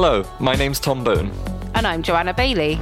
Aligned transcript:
Hello, 0.00 0.24
my 0.38 0.54
name's 0.54 0.78
Tom 0.78 1.02
Boon. 1.02 1.32
And 1.74 1.84
I'm 1.84 2.04
Joanna 2.04 2.32
Bailey. 2.32 2.78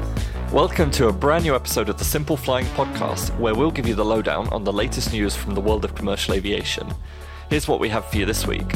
Welcome 0.52 0.90
to 0.90 1.08
a 1.08 1.12
brand 1.14 1.44
new 1.44 1.54
episode 1.54 1.88
of 1.88 1.96
the 1.96 2.04
Simple 2.04 2.36
Flying 2.36 2.66
Podcast, 2.66 3.34
where 3.38 3.54
we'll 3.54 3.70
give 3.70 3.88
you 3.88 3.94
the 3.94 4.04
lowdown 4.04 4.48
on 4.48 4.64
the 4.64 4.72
latest 4.74 5.14
news 5.14 5.34
from 5.34 5.54
the 5.54 5.60
world 5.62 5.86
of 5.86 5.94
commercial 5.94 6.34
aviation. 6.34 6.92
Here's 7.48 7.66
what 7.66 7.80
we 7.80 7.88
have 7.88 8.04
for 8.04 8.18
you 8.18 8.26
this 8.26 8.46
week. 8.46 8.68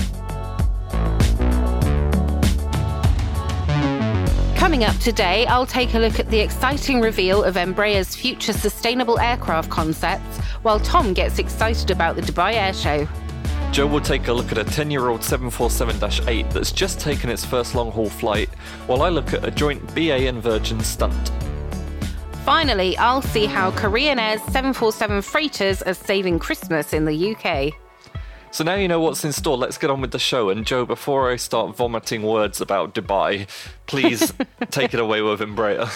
Coming 4.57 4.85
up 4.85 4.97
today, 5.01 5.45
I'll 5.45 5.67
take 5.67 5.93
a 5.93 5.99
look 5.99 6.19
at 6.19 6.31
the 6.31 6.41
exciting 6.41 7.03
reveal 7.03 7.45
of 7.45 7.57
Embraer's 7.57 8.17
future 8.17 8.55
sustainable 8.55 9.19
aircraft 9.19 9.69
concepts, 9.69 10.39
while 10.63 10.81
Tom 10.81 11.13
gets 11.13 11.39
excited 11.39 11.91
about 11.91 12.17
the 12.17 12.23
Dubai 12.23 12.55
Air 12.55 12.73
Show. 12.73 13.07
Joe 13.73 13.87
will 13.87 14.01
take 14.01 14.27
a 14.27 14.33
look 14.33 14.51
at 14.51 14.59
a 14.59 14.65
10 14.65 14.91
year 14.91 15.09
old 15.09 15.23
747 15.23 16.29
8 16.29 16.51
that's 16.51 16.73
just 16.73 16.99
taken 16.99 17.31
its 17.31 17.45
first 17.45 17.77
long 17.77 17.93
haul 17.93 18.09
flight, 18.09 18.49
while 18.87 19.03
I 19.03 19.09
look 19.11 19.33
at 19.33 19.45
a 19.45 19.51
joint 19.51 19.95
BA 19.95 20.27
and 20.27 20.43
Virgin 20.43 20.81
stunt. 20.81 21.31
Finally, 22.45 22.97
I'll 22.97 23.23
see 23.23 23.47
how 23.47 23.71
Korean 23.71 24.19
Air's 24.19 24.43
747 24.43 25.23
freighters 25.23 25.83
are 25.83 25.95
saving 25.95 26.41
Christmas 26.41 26.93
in 26.93 27.05
the 27.05 27.37
UK. 27.37 27.73
So 28.53 28.65
now 28.65 28.75
you 28.75 28.89
know 28.89 28.99
what's 29.01 29.25
in 29.25 29.33
store, 29.33 29.57
let's 29.57 29.79
get 29.79 29.91
on 29.91 30.01
with 30.01 30.11
the 30.11 30.19
show. 30.19 30.51
And 30.51 30.67
Joe, 30.67 30.85
before 30.85 31.31
I 31.31 31.37
start 31.37 31.77
vomiting 31.77 32.25
words 32.25 32.61
about 32.61 32.95
Dubai, 32.95 33.47
please 33.87 34.33
take 34.71 34.93
it 34.93 34.99
away 34.99 35.23
with 35.23 35.41
Embraer. 35.41 35.89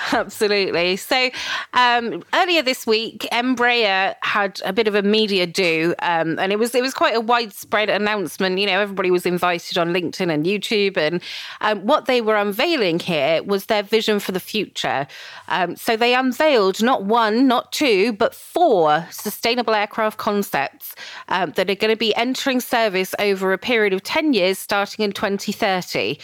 Absolutely. 0.12 0.96
So 0.96 1.30
um, 1.74 2.22
earlier 2.32 2.62
this 2.62 2.86
week, 2.86 3.26
Embraer 3.30 4.14
had 4.22 4.60
a 4.64 4.72
bit 4.72 4.88
of 4.88 4.94
a 4.94 5.02
media 5.02 5.46
do, 5.46 5.94
um, 6.00 6.38
and 6.38 6.50
it 6.50 6.58
was 6.58 6.74
it 6.74 6.82
was 6.82 6.94
quite 6.94 7.14
a 7.14 7.20
widespread 7.20 7.90
announcement. 7.90 8.58
You 8.58 8.66
know, 8.66 8.80
everybody 8.80 9.10
was 9.10 9.26
invited 9.26 9.76
on 9.76 9.92
LinkedIn 9.92 10.32
and 10.32 10.46
YouTube, 10.46 10.96
and 10.96 11.22
um, 11.60 11.86
what 11.86 12.06
they 12.06 12.20
were 12.22 12.36
unveiling 12.36 13.00
here 13.00 13.42
was 13.42 13.66
their 13.66 13.82
vision 13.82 14.18
for 14.18 14.32
the 14.32 14.40
future. 14.40 15.06
Um, 15.48 15.76
so 15.76 15.96
they 15.96 16.14
unveiled 16.14 16.82
not 16.82 17.04
one, 17.04 17.46
not 17.46 17.72
two, 17.72 18.12
but 18.14 18.34
four 18.34 19.06
sustainable 19.10 19.74
aircraft 19.74 20.18
concepts 20.18 20.94
um, 21.28 21.52
that 21.52 21.70
are 21.70 21.74
going 21.82 21.92
to 21.92 21.98
be 21.98 22.14
entering 22.14 22.60
service 22.60 23.12
over 23.18 23.52
a 23.52 23.58
period 23.58 23.92
of 23.92 24.02
ten 24.02 24.32
years, 24.32 24.58
starting 24.58 25.04
in 25.04 25.12
2030. 25.12 26.18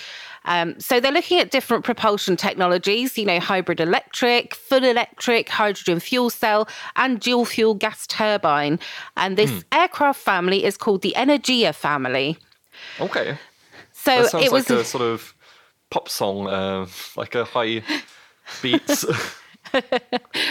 Um, 0.45 0.79
so 0.81 1.01
they're 1.01 1.13
looking 1.13 1.41
at 1.41 1.51
different 1.51 1.85
propulsion 1.85 2.37
technologies, 2.37 3.19
you 3.19 3.27
know, 3.27 3.41
hybrid 3.41 3.81
electric, 3.81 4.55
full 4.55 4.85
electric, 4.85 5.49
hydrogen 5.49 6.01
fuel 6.01 6.31
cell, 6.31 6.69
and 6.97 7.21
dual 7.21 7.45
fuel 7.45 7.75
gas 7.75 8.07
turbine. 8.07 8.79
And 9.17 9.37
this 9.37 9.51
mm. 9.51 9.65
aircraft 9.73 10.21
family 10.21 10.65
is 10.65 10.79
called 10.79 11.03
the 11.03 11.13
Energia 11.17 11.75
family. 11.75 12.39
Okay. 13.01 13.37
So 13.93 14.23
that 14.23 14.31
sounds 14.31 14.45
it 14.45 14.53
was 14.53 14.71
like 14.71 14.79
a 14.79 14.85
sort 14.85 15.03
of 15.03 15.35
pop 15.91 16.09
song, 16.09 16.47
uh, 16.47 16.87
like 17.17 17.35
a 17.35 17.45
high 17.45 17.83
beats. 18.63 19.05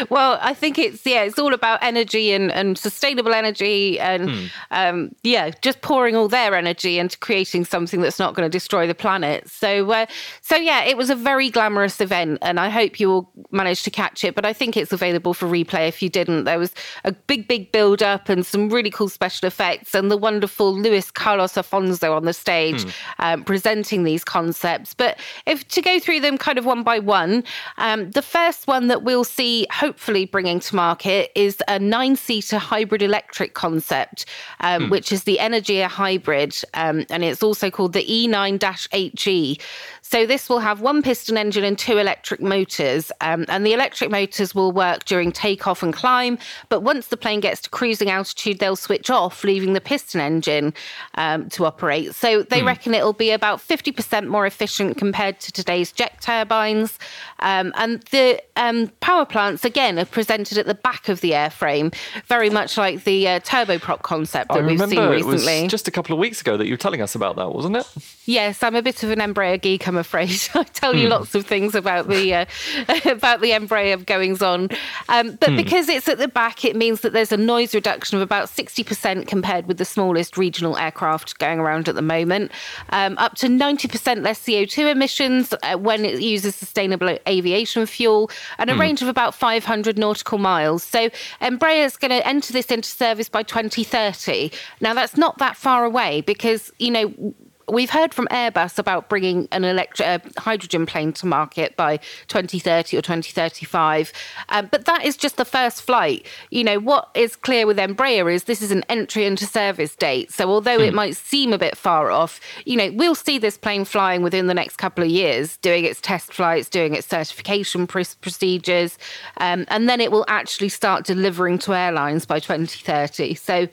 well, 0.09 0.37
I 0.41 0.53
think 0.53 0.77
it's 0.77 1.05
yeah, 1.05 1.23
it's 1.23 1.39
all 1.39 1.53
about 1.53 1.79
energy 1.81 2.31
and, 2.31 2.51
and 2.51 2.77
sustainable 2.77 3.33
energy, 3.33 3.99
and 3.99 4.29
hmm. 4.29 4.45
um, 4.71 5.15
yeah, 5.23 5.51
just 5.61 5.81
pouring 5.81 6.15
all 6.15 6.27
their 6.27 6.55
energy 6.55 6.99
into 6.99 7.17
creating 7.17 7.65
something 7.65 8.01
that's 8.01 8.19
not 8.19 8.33
going 8.33 8.45
to 8.45 8.49
destroy 8.49 8.87
the 8.87 8.95
planet. 8.95 9.49
So, 9.49 9.89
uh, 9.91 10.05
so 10.41 10.55
yeah, 10.55 10.83
it 10.83 10.97
was 10.97 11.09
a 11.09 11.15
very 11.15 11.49
glamorous 11.49 12.01
event, 12.01 12.39
and 12.41 12.59
I 12.59 12.69
hope 12.69 12.99
you 12.99 13.11
all 13.11 13.31
managed 13.51 13.83
to 13.85 13.91
catch 13.91 14.23
it. 14.23 14.35
But 14.35 14.45
I 14.45 14.53
think 14.53 14.77
it's 14.77 14.93
available 14.93 15.33
for 15.33 15.47
replay 15.47 15.87
if 15.87 16.01
you 16.01 16.09
didn't. 16.09 16.43
There 16.43 16.59
was 16.59 16.73
a 17.03 17.11
big, 17.11 17.47
big 17.47 17.71
build 17.71 18.03
up 18.03 18.29
and 18.29 18.45
some 18.45 18.69
really 18.69 18.91
cool 18.91 19.09
special 19.09 19.47
effects, 19.47 19.95
and 19.95 20.11
the 20.11 20.17
wonderful 20.17 20.73
Luis 20.73 21.11
Carlos 21.11 21.53
Affonso 21.53 22.15
on 22.15 22.25
the 22.25 22.33
stage 22.33 22.83
hmm. 22.83 22.89
um, 23.19 23.43
presenting 23.43 24.03
these 24.03 24.23
concepts. 24.23 24.93
But 24.93 25.19
if 25.45 25.67
to 25.69 25.81
go 25.81 25.99
through 25.99 26.19
them 26.21 26.37
kind 26.37 26.57
of 26.57 26.65
one 26.65 26.83
by 26.83 26.99
one, 26.99 27.43
um, 27.77 28.11
the 28.11 28.21
first 28.21 28.67
one 28.67 28.87
that 28.87 29.03
we'll 29.07 29.23
see 29.23 29.65
hopefully 29.71 30.25
bringing 30.25 30.59
to 30.59 30.75
market 30.75 31.31
is 31.33 31.63
a 31.69 31.79
nine 31.79 32.17
seater 32.17 32.57
hybrid 32.57 33.01
electric 33.01 33.53
concept, 33.53 34.25
um, 34.59 34.83
mm. 34.83 34.89
which 34.89 35.13
is 35.13 35.23
the 35.23 35.37
Energia 35.39 35.87
Hybrid. 35.87 36.53
Um, 36.73 37.05
and 37.09 37.23
it's 37.23 37.41
also 37.41 37.71
called 37.71 37.93
the 37.93 38.03
E9 38.03 39.17
HE. 39.17 39.59
So 40.01 40.25
this 40.25 40.49
will 40.49 40.59
have 40.59 40.79
one 40.79 41.01
piston 41.01 41.37
engine 41.37 41.63
and 41.65 41.77
two 41.77 41.97
electric 41.97 42.41
motors, 42.41 43.11
um, 43.19 43.45
and 43.49 43.65
the 43.65 43.73
electric 43.73 44.09
motors 44.09 44.55
will 44.55 44.71
work 44.71 45.03
during 45.03 45.33
takeoff 45.33 45.83
and 45.83 45.93
climb. 45.93 46.37
But 46.69 46.81
once 46.81 47.07
the 47.07 47.17
plane 47.17 47.41
gets 47.41 47.61
to 47.61 47.69
cruising 47.69 48.09
altitude, 48.09 48.59
they'll 48.59 48.77
switch 48.77 49.09
off, 49.09 49.43
leaving 49.43 49.73
the 49.73 49.81
piston 49.81 50.21
engine 50.21 50.73
um, 51.15 51.49
to 51.49 51.65
operate. 51.65 52.15
So 52.15 52.43
they 52.43 52.61
hmm. 52.61 52.67
reckon 52.67 52.93
it'll 52.93 53.11
be 53.11 53.31
about 53.31 53.59
50% 53.59 54.27
more 54.27 54.45
efficient 54.45 54.97
compared 54.97 55.41
to 55.41 55.51
today's 55.51 55.91
jet 55.91 56.21
turbines. 56.21 56.99
Um, 57.39 57.73
and 57.75 58.01
the 58.11 58.41
um, 58.55 58.89
power 58.99 59.25
plants, 59.25 59.65
again, 59.65 59.99
are 59.99 60.05
presented 60.05 60.57
at 60.57 60.65
the 60.65 60.75
back 60.75 61.09
of 61.09 61.21
the 61.21 61.31
airframe, 61.31 61.93
very 62.25 62.49
much 62.49 62.77
like 62.77 63.03
the 63.03 63.27
uh, 63.27 63.39
turboprop 63.41 64.01
concept 64.01 64.49
that 64.49 64.63
I 64.63 64.65
we've 64.65 64.79
seen 64.79 65.09
recently. 65.09 65.59
It 65.59 65.63
was 65.63 65.71
just 65.71 65.87
a 65.87 65.91
couple 65.91 66.13
of 66.13 66.19
weeks 66.19 66.41
ago 66.41 66.57
that 66.57 66.65
you 66.65 66.73
were 66.73 66.77
telling 66.77 67.01
us 67.01 67.15
about 67.15 67.35
that, 67.37 67.51
wasn't 67.51 67.77
it? 67.77 67.87
Yes, 68.27 68.61
I'm 68.61 68.75
a 68.75 68.81
bit 68.81 69.03
of 69.03 69.11
an 69.11 69.19
Embraer 69.19 69.59
geek. 69.59 69.87
I'm 69.87 69.95
afraid. 69.95 70.37
I 70.53 70.63
tell 70.63 70.93
you 70.93 71.05
hmm. 71.05 71.11
lots 71.11 71.33
of 71.33 71.45
things 71.45 71.73
about 71.73 72.09
the 72.09 72.33
uh, 72.33 72.45
about 73.05 73.39
the 73.39 73.51
Embraer 73.51 74.05
goings 74.05 74.41
on, 74.41 74.67
um, 75.07 75.37
but 75.39 75.51
hmm. 75.51 75.55
because 75.55 75.87
it's 75.87 76.09
at 76.09 76.17
the 76.17 76.27
back, 76.27 76.65
it 76.65 76.75
means 76.75 77.01
that 77.01 77.13
there's 77.13 77.31
a 77.31 77.37
noise 77.37 77.73
reduction 77.73 78.17
of 78.17 78.21
about 78.21 78.49
60% 78.49 79.27
compared 79.27 79.65
with 79.65 79.77
the 79.77 79.85
smallest 79.85 80.37
regional 80.37 80.77
aircraft 80.77 81.39
going 81.39 81.59
around 81.59 81.87
at 81.87 81.95
the 81.95 82.01
moment. 82.01 82.51
Um, 82.89 83.17
up 83.17 83.35
to 83.35 83.47
90% 83.47 84.23
less 84.23 84.43
CO2 84.43 84.91
emissions 84.91 85.53
uh, 85.63 85.77
when 85.77 86.03
it 86.03 86.19
uses 86.19 86.53
sustainable 86.53 87.17
aviation 87.29 87.85
fuel, 87.85 88.29
and 88.57 88.69
a 88.69 88.73
hmm. 88.73 88.81
range 88.81 89.01
of 89.01 89.07
about 89.07 89.35
500 89.35 89.97
nautical 89.97 90.37
miles. 90.37 90.83
So 90.83 91.09
Embraer 91.41 91.85
is 91.85 91.95
going 91.95 92.11
to 92.11 92.27
enter 92.27 92.51
this 92.51 92.71
into 92.71 92.89
service 92.89 93.29
by 93.29 93.43
2030. 93.43 94.51
Now 94.81 94.93
that's 94.93 95.15
not 95.15 95.37
that 95.37 95.55
far 95.55 95.85
away 95.85 96.19
because 96.19 96.73
you 96.77 96.91
know 96.91 97.33
we've 97.69 97.89
heard 97.89 98.13
from 98.13 98.27
Airbus 98.27 98.79
about 98.79 99.09
bringing 99.09 99.47
an 99.51 99.63
electric 99.63 100.07
uh, 100.07 100.19
hydrogen 100.37 100.85
plane 100.85 101.11
to 101.13 101.25
market 101.25 101.75
by 101.75 101.97
2030 102.27 102.97
or 102.97 103.01
2035, 103.01 104.13
um, 104.49 104.67
but 104.71 104.85
that 104.85 105.03
is 105.03 105.17
just 105.17 105.37
the 105.37 105.45
first 105.45 105.81
flight. 105.81 106.25
You 106.49 106.63
know 106.63 106.79
what 106.79 107.09
is 107.13 107.35
clear 107.35 107.67
with 107.67 107.77
Embraer 107.77 108.33
is 108.33 108.45
this 108.45 108.61
is 108.61 108.71
an 108.71 108.83
entry 108.89 109.25
into 109.25 109.45
service 109.45 109.95
date. 109.95 110.31
So 110.31 110.49
although 110.49 110.79
mm. 110.79 110.87
it 110.87 110.89
hmm. 110.89 110.95
might 110.95 111.15
seem 111.15 111.53
a 111.53 111.57
bit 111.57 111.77
far 111.77 112.11
off, 112.11 112.39
you 112.65 112.77
know 112.77 112.91
we'll 112.91 113.15
see 113.15 113.37
this 113.37 113.57
plane 113.57 113.85
flying 113.85 114.21
within 114.21 114.47
the 114.47 114.53
next 114.53 114.77
couple 114.77 115.03
of 115.03 115.09
years, 115.09 115.57
doing 115.57 115.85
its 115.85 116.01
test 116.01 116.33
flights, 116.33 116.69
doing 116.69 116.95
its 116.95 117.07
certification 117.07 117.87
pr- 117.87 117.97
procedures, 118.21 118.97
um, 119.37 119.65
and 119.69 119.89
then 119.89 119.99
it 119.99 120.11
will 120.11 120.25
actually 120.27 120.69
start 120.69 121.05
delivering 121.05 121.57
to 121.59 121.73
airlines 121.73 122.25
by 122.25 122.39
2030. 122.39 123.35
So 123.35 123.67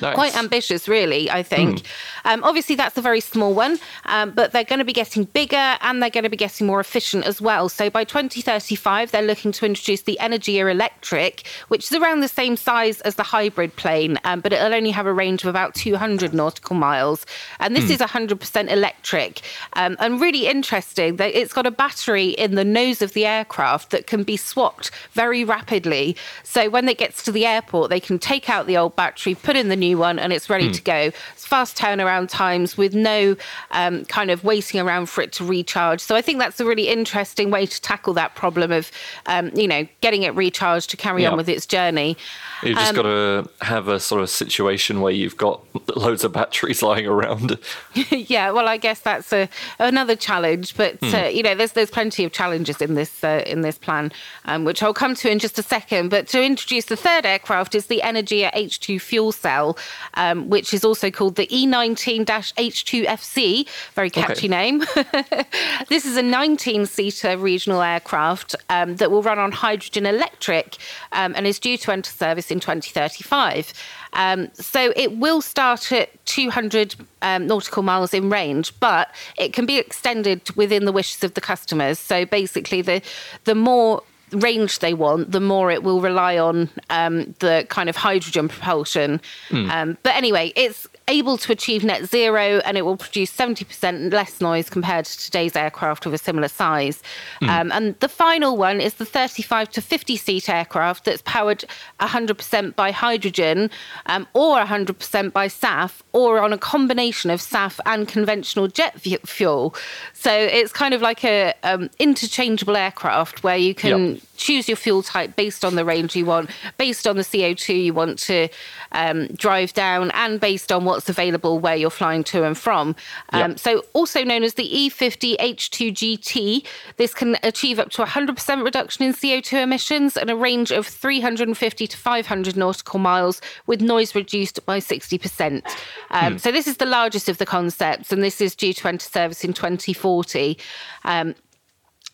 Nice. 0.00 0.14
Quite 0.14 0.36
ambitious, 0.36 0.88
really, 0.88 1.30
I 1.30 1.42
think. 1.42 1.80
Mm. 1.80 1.86
Um, 2.24 2.44
obviously, 2.44 2.74
that's 2.74 2.96
a 2.96 3.02
very 3.02 3.20
small 3.20 3.54
one, 3.54 3.78
um, 4.06 4.30
but 4.30 4.52
they're 4.52 4.64
going 4.64 4.78
to 4.78 4.84
be 4.84 4.92
getting 4.92 5.24
bigger 5.24 5.56
and 5.56 6.02
they're 6.02 6.10
going 6.10 6.24
to 6.24 6.30
be 6.30 6.36
getting 6.36 6.66
more 6.66 6.80
efficient 6.80 7.24
as 7.24 7.40
well. 7.40 7.68
So 7.68 7.90
by 7.90 8.04
2035, 8.04 9.10
they're 9.10 9.22
looking 9.22 9.52
to 9.52 9.66
introduce 9.66 10.02
the 10.02 10.18
Energia 10.20 10.70
Electric, 10.70 11.46
which 11.68 11.90
is 11.90 11.98
around 11.98 12.20
the 12.20 12.28
same 12.28 12.56
size 12.56 13.00
as 13.02 13.16
the 13.16 13.22
hybrid 13.22 13.76
plane, 13.76 14.18
um, 14.24 14.40
but 14.40 14.52
it'll 14.52 14.74
only 14.74 14.90
have 14.90 15.06
a 15.06 15.12
range 15.12 15.42
of 15.42 15.48
about 15.48 15.74
200 15.74 16.32
nautical 16.32 16.76
miles. 16.76 17.26
And 17.60 17.76
this 17.76 17.84
mm. 17.84 17.90
is 17.90 17.98
100% 17.98 18.70
electric. 18.70 19.42
Um, 19.74 19.96
and 20.00 20.20
really 20.20 20.46
interesting 20.46 21.16
that 21.16 21.38
it's 21.38 21.52
got 21.52 21.66
a 21.66 21.70
battery 21.70 22.30
in 22.30 22.54
the 22.54 22.64
nose 22.64 23.02
of 23.02 23.12
the 23.12 23.26
aircraft 23.26 23.90
that 23.90 24.06
can 24.06 24.22
be 24.22 24.36
swapped 24.36 24.90
very 25.12 25.44
rapidly. 25.44 26.16
So 26.42 26.70
when 26.70 26.88
it 26.88 26.98
gets 26.98 27.22
to 27.24 27.32
the 27.32 27.46
airport, 27.46 27.90
they 27.90 28.00
can 28.00 28.18
take 28.18 28.48
out 28.48 28.66
the 28.66 28.76
old 28.76 28.96
battery, 28.96 29.34
put 29.34 29.56
in 29.56 29.68
the 29.68 29.73
new 29.76 29.98
one 29.98 30.18
and 30.18 30.32
it's 30.32 30.50
ready 30.50 30.68
mm. 30.68 30.74
to 30.74 30.82
go. 30.82 31.10
It's 31.32 31.46
fast 31.46 31.76
turnaround 31.76 32.28
times 32.28 32.76
with 32.76 32.94
no 32.94 33.36
um, 33.70 34.04
kind 34.06 34.30
of 34.30 34.44
waiting 34.44 34.80
around 34.80 35.06
for 35.06 35.22
it 35.22 35.32
to 35.32 35.44
recharge. 35.44 36.00
So 36.00 36.16
I 36.16 36.22
think 36.22 36.38
that's 36.38 36.60
a 36.60 36.64
really 36.64 36.88
interesting 36.88 37.50
way 37.50 37.66
to 37.66 37.80
tackle 37.80 38.14
that 38.14 38.34
problem 38.34 38.72
of, 38.72 38.90
um, 39.26 39.50
you 39.54 39.68
know, 39.68 39.86
getting 40.00 40.22
it 40.22 40.34
recharged 40.34 40.90
to 40.90 40.96
carry 40.96 41.26
on 41.26 41.36
with 41.36 41.48
its 41.48 41.66
journey. 41.66 42.16
You've 42.62 42.78
just 42.78 42.90
um, 42.90 42.96
got 42.96 43.02
to 43.02 43.50
have 43.60 43.88
a 43.88 44.00
sort 44.00 44.22
of 44.22 44.30
situation 44.30 45.00
where 45.00 45.12
you've 45.12 45.36
got 45.36 45.62
loads 45.96 46.24
of 46.24 46.32
batteries 46.32 46.82
lying 46.82 47.06
around. 47.06 47.58
yeah, 48.10 48.50
well, 48.50 48.68
I 48.68 48.76
guess 48.76 49.00
that's 49.00 49.32
a, 49.32 49.48
another 49.78 50.16
challenge, 50.16 50.76
but 50.76 50.98
hmm. 51.00 51.14
uh, 51.14 51.24
you 51.26 51.42
know, 51.42 51.54
there's 51.54 51.72
there's 51.72 51.90
plenty 51.90 52.24
of 52.24 52.32
challenges 52.32 52.80
in 52.80 52.94
this 52.94 53.22
uh, 53.22 53.42
in 53.46 53.60
this 53.60 53.78
plan, 53.78 54.12
um, 54.46 54.64
which 54.64 54.82
I'll 54.82 54.94
come 54.94 55.14
to 55.16 55.30
in 55.30 55.38
just 55.38 55.58
a 55.58 55.62
second. 55.62 56.08
But 56.08 56.28
to 56.28 56.42
introduce 56.42 56.86
the 56.86 56.96
third 56.96 57.26
aircraft 57.26 57.74
is 57.74 57.86
the 57.86 58.00
Energia 58.02 58.52
H2 58.52 59.00
fuel 59.00 59.32
cell. 59.32 59.63
Well, 59.64 59.78
um, 60.14 60.48
which 60.48 60.72
is 60.74 60.84
also 60.84 61.10
called 61.10 61.36
the 61.36 61.46
E19 61.46 62.24
H2FC. 62.24 63.68
Very 63.94 64.10
catchy 64.10 64.32
okay. 64.32 64.48
name. 64.48 64.78
this 65.88 66.04
is 66.04 66.16
a 66.16 66.22
19 66.22 66.86
seater 66.86 67.36
regional 67.36 67.82
aircraft 67.82 68.54
um, 68.68 68.96
that 68.96 69.10
will 69.10 69.22
run 69.22 69.38
on 69.38 69.52
hydrogen 69.52 70.06
electric 70.06 70.76
um, 71.12 71.34
and 71.36 71.46
is 71.46 71.58
due 71.58 71.76
to 71.78 71.92
enter 71.92 72.10
service 72.10 72.50
in 72.50 72.60
2035. 72.60 73.72
Um, 74.12 74.48
so 74.54 74.92
it 74.96 75.16
will 75.18 75.40
start 75.40 75.90
at 75.90 76.24
200 76.26 76.94
um, 77.22 77.46
nautical 77.46 77.82
miles 77.82 78.14
in 78.14 78.30
range, 78.30 78.78
but 78.80 79.12
it 79.36 79.52
can 79.52 79.66
be 79.66 79.78
extended 79.78 80.50
within 80.56 80.84
the 80.84 80.92
wishes 80.92 81.24
of 81.24 81.34
the 81.34 81.40
customers. 81.40 81.98
So 81.98 82.24
basically, 82.24 82.82
the 82.82 83.02
the 83.44 83.54
more 83.54 84.02
range 84.34 84.78
they 84.80 84.94
want, 84.94 85.32
the 85.32 85.40
more 85.40 85.70
it 85.70 85.82
will 85.82 86.00
rely 86.00 86.38
on 86.38 86.68
um, 86.90 87.34
the 87.38 87.66
kind 87.68 87.88
of 87.88 87.96
hydrogen 87.96 88.48
propulsion. 88.48 89.20
Mm. 89.48 89.70
Um, 89.70 89.98
but 90.02 90.14
anyway, 90.14 90.52
it's 90.56 90.86
able 91.08 91.36
to 91.36 91.52
achieve 91.52 91.84
net 91.84 92.06
zero 92.06 92.60
and 92.64 92.78
it 92.78 92.82
will 92.82 92.96
produce 92.96 93.30
70% 93.30 94.12
less 94.12 94.40
noise 94.40 94.70
compared 94.70 95.04
to 95.04 95.18
today's 95.18 95.54
aircraft 95.54 96.06
of 96.06 96.14
a 96.14 96.18
similar 96.18 96.48
size. 96.48 97.02
Mm. 97.42 97.48
Um, 97.48 97.72
and 97.72 98.00
the 98.00 98.08
final 98.08 98.56
one 98.56 98.80
is 98.80 98.94
the 98.94 99.04
35 99.04 99.68
to 99.70 99.82
50 99.82 100.16
seat 100.16 100.48
aircraft 100.48 101.04
that's 101.04 101.22
powered 101.22 101.64
100% 102.00 102.74
by 102.74 102.90
hydrogen 102.90 103.70
um, 104.06 104.26
or 104.32 104.58
100% 104.58 105.32
by 105.32 105.48
SAF 105.48 106.00
or 106.12 106.40
on 106.40 106.52
a 106.52 106.58
combination 106.58 107.30
of 107.30 107.40
SAF 107.40 107.78
and 107.84 108.08
conventional 108.08 108.66
jet 108.68 108.98
fuel. 109.00 109.74
So 110.14 110.32
it's 110.32 110.72
kind 110.72 110.94
of 110.94 111.02
like 111.02 111.24
a 111.24 111.52
um, 111.64 111.90
interchangeable 111.98 112.76
aircraft 112.76 113.42
where 113.42 113.56
you 113.56 113.74
can 113.74 114.14
yep. 114.14 114.22
choose 114.36 114.68
your 114.68 114.76
fuel 114.76 115.02
type 115.02 115.36
based 115.36 115.64
on 115.64 115.74
the 115.74 115.84
range 115.84 116.16
you 116.16 116.24
want, 116.24 116.50
based 116.78 117.06
on 117.06 117.16
the 117.16 117.22
CO2 117.22 117.84
you 117.84 117.92
want 117.92 118.18
to 118.20 118.48
um, 118.92 119.26
drive 119.28 119.74
down, 119.74 120.10
and 120.12 120.40
based 120.40 120.72
on 120.72 120.84
what's 120.94 121.08
available 121.08 121.58
where 121.58 121.76
you're 121.76 121.90
flying 121.90 122.24
to 122.24 122.44
and 122.44 122.56
from. 122.56 122.94
Um, 123.30 123.50
yep. 123.50 123.58
So 123.58 123.84
also 123.92 124.22
known 124.24 124.42
as 124.42 124.54
the 124.54 124.68
E50 124.68 125.36
H2GT, 125.38 126.64
this 126.96 127.12
can 127.12 127.36
achieve 127.42 127.78
up 127.78 127.90
to 127.90 128.04
100% 128.04 128.64
reduction 128.64 129.04
in 129.04 129.12
CO2 129.12 129.62
emissions 129.62 130.16
and 130.16 130.30
a 130.30 130.36
range 130.36 130.70
of 130.70 130.86
350 130.86 131.86
to 131.86 131.96
500 131.96 132.56
nautical 132.56 132.98
miles 132.98 133.40
with 133.66 133.80
noise 133.80 134.14
reduced 134.14 134.64
by 134.64 134.78
60%. 134.78 135.62
Um, 136.10 136.32
hmm. 136.32 136.38
So 136.38 136.52
this 136.52 136.66
is 136.66 136.76
the 136.76 136.86
largest 136.86 137.28
of 137.28 137.38
the 137.38 137.46
concepts, 137.46 138.12
and 138.12 138.22
this 138.22 138.40
is 138.40 138.54
due 138.54 138.72
to 138.72 138.88
enter 138.88 139.06
service 139.06 139.44
in 139.44 139.52
2040. 139.52 140.56
Um, 141.04 141.34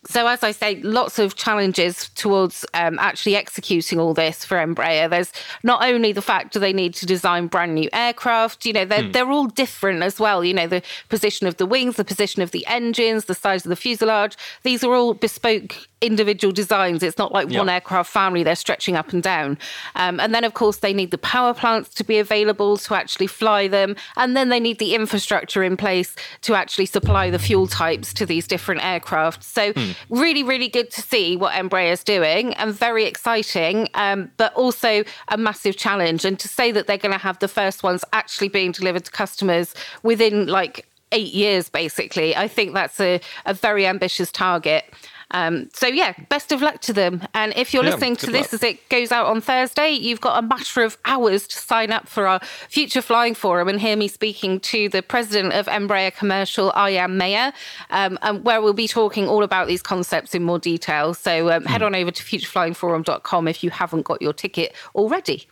so, 0.05 0.25
as 0.25 0.41
I 0.41 0.51
say, 0.51 0.81
lots 0.81 1.19
of 1.19 1.35
challenges 1.35 2.09
towards 2.15 2.65
um, 2.73 2.97
actually 2.97 3.35
executing 3.35 3.99
all 3.99 4.15
this 4.15 4.43
for 4.43 4.57
Embraer. 4.57 5.07
There's 5.07 5.31
not 5.61 5.83
only 5.83 6.11
the 6.11 6.23
fact 6.23 6.53
that 6.53 6.59
they 6.59 6.73
need 6.73 6.95
to 6.95 7.05
design 7.05 7.45
brand 7.45 7.75
new 7.75 7.87
aircraft, 7.93 8.65
you 8.65 8.73
know, 8.73 8.83
they're, 8.83 9.03
mm. 9.03 9.13
they're 9.13 9.29
all 9.29 9.45
different 9.45 10.01
as 10.01 10.19
well. 10.19 10.43
You 10.43 10.55
know, 10.55 10.65
the 10.65 10.81
position 11.09 11.45
of 11.45 11.57
the 11.57 11.67
wings, 11.67 11.97
the 11.97 12.03
position 12.03 12.41
of 12.41 12.49
the 12.49 12.65
engines, 12.65 13.25
the 13.25 13.35
size 13.35 13.63
of 13.63 13.69
the 13.69 13.75
fuselage, 13.75 14.35
these 14.63 14.83
are 14.83 14.91
all 14.95 15.13
bespoke 15.13 15.77
individual 16.01 16.51
designs. 16.51 17.03
It's 17.03 17.19
not 17.19 17.31
like 17.31 17.49
one 17.49 17.69
aircraft 17.69 18.11
family, 18.11 18.41
they're 18.43 18.55
stretching 18.55 18.95
up 18.95 19.13
and 19.13 19.21
down. 19.21 19.59
Um, 19.95 20.19
and 20.19 20.33
then, 20.33 20.43
of 20.43 20.55
course, 20.55 20.77
they 20.77 20.93
need 20.93 21.11
the 21.11 21.19
power 21.19 21.53
plants 21.53 21.89
to 21.89 22.03
be 22.03 22.17
available 22.17 22.77
to 22.77 22.95
actually 22.95 23.27
fly 23.27 23.67
them. 23.67 23.95
And 24.17 24.35
then 24.35 24.49
they 24.49 24.59
need 24.59 24.79
the 24.79 24.95
infrastructure 24.95 25.63
in 25.63 25.77
place 25.77 26.15
to 26.41 26.55
actually 26.55 26.87
supply 26.87 27.29
the 27.29 27.37
fuel 27.37 27.67
types 27.67 28.13
to 28.15 28.25
these 28.25 28.47
different 28.47 28.83
aircraft. 28.83 29.43
So, 29.43 29.73
mm. 29.73 29.90
Really, 30.09 30.43
really 30.43 30.67
good 30.67 30.91
to 30.91 31.01
see 31.01 31.35
what 31.35 31.53
Embraer 31.53 31.91
is 31.91 32.03
doing 32.03 32.53
and 32.55 32.73
very 32.73 33.05
exciting, 33.05 33.89
um, 33.93 34.31
but 34.37 34.53
also 34.53 35.03
a 35.29 35.37
massive 35.37 35.77
challenge. 35.77 36.25
And 36.25 36.39
to 36.39 36.47
say 36.47 36.71
that 36.71 36.87
they're 36.87 36.97
going 36.97 37.11
to 37.13 37.17
have 37.17 37.39
the 37.39 37.47
first 37.47 37.83
ones 37.83 38.03
actually 38.13 38.49
being 38.49 38.71
delivered 38.71 39.05
to 39.05 39.11
customers 39.11 39.73
within 40.03 40.47
like 40.47 40.87
eight 41.11 41.33
years, 41.33 41.69
basically, 41.69 42.35
I 42.35 42.47
think 42.47 42.73
that's 42.73 42.99
a, 42.99 43.19
a 43.45 43.53
very 43.53 43.85
ambitious 43.85 44.31
target. 44.31 44.85
Um, 45.31 45.69
so 45.73 45.87
yeah, 45.87 46.13
best 46.29 46.51
of 46.51 46.61
luck 46.61 46.81
to 46.81 46.93
them. 46.93 47.21
And 47.33 47.53
if 47.55 47.73
you're 47.73 47.83
yeah, 47.83 47.91
listening 47.91 48.15
to 48.17 48.27
this 48.27 48.53
luck. 48.53 48.53
as 48.53 48.63
it 48.63 48.89
goes 48.89 49.11
out 49.11 49.27
on 49.27 49.41
Thursday, 49.41 49.91
you've 49.91 50.21
got 50.21 50.43
a 50.43 50.45
matter 50.45 50.83
of 50.83 50.97
hours 51.05 51.47
to 51.47 51.57
sign 51.57 51.91
up 51.91 52.07
for 52.07 52.27
our 52.27 52.39
future 52.69 53.01
flying 53.01 53.33
forum 53.33 53.67
and 53.67 53.79
hear 53.79 53.95
me 53.95 54.07
speaking 54.07 54.59
to 54.59 54.89
the 54.89 55.01
president 55.01 55.53
of 55.53 55.67
Embraer 55.67 56.13
Commercial, 56.13 56.71
Arjan 56.71 57.17
Meijer, 57.17 57.53
um, 57.89 58.43
where 58.43 58.61
we'll 58.61 58.73
be 58.73 58.87
talking 58.87 59.27
all 59.27 59.43
about 59.43 59.67
these 59.67 59.81
concepts 59.81 60.35
in 60.35 60.43
more 60.43 60.59
detail. 60.59 61.13
So 61.13 61.51
um, 61.51 61.65
head 61.65 61.81
hmm. 61.81 61.87
on 61.87 61.95
over 61.95 62.11
to 62.11 62.23
futureflyingforum.com 62.23 63.47
if 63.47 63.63
you 63.63 63.69
haven't 63.69 64.03
got 64.03 64.21
your 64.21 64.33
ticket 64.33 64.75
already. 64.95 65.47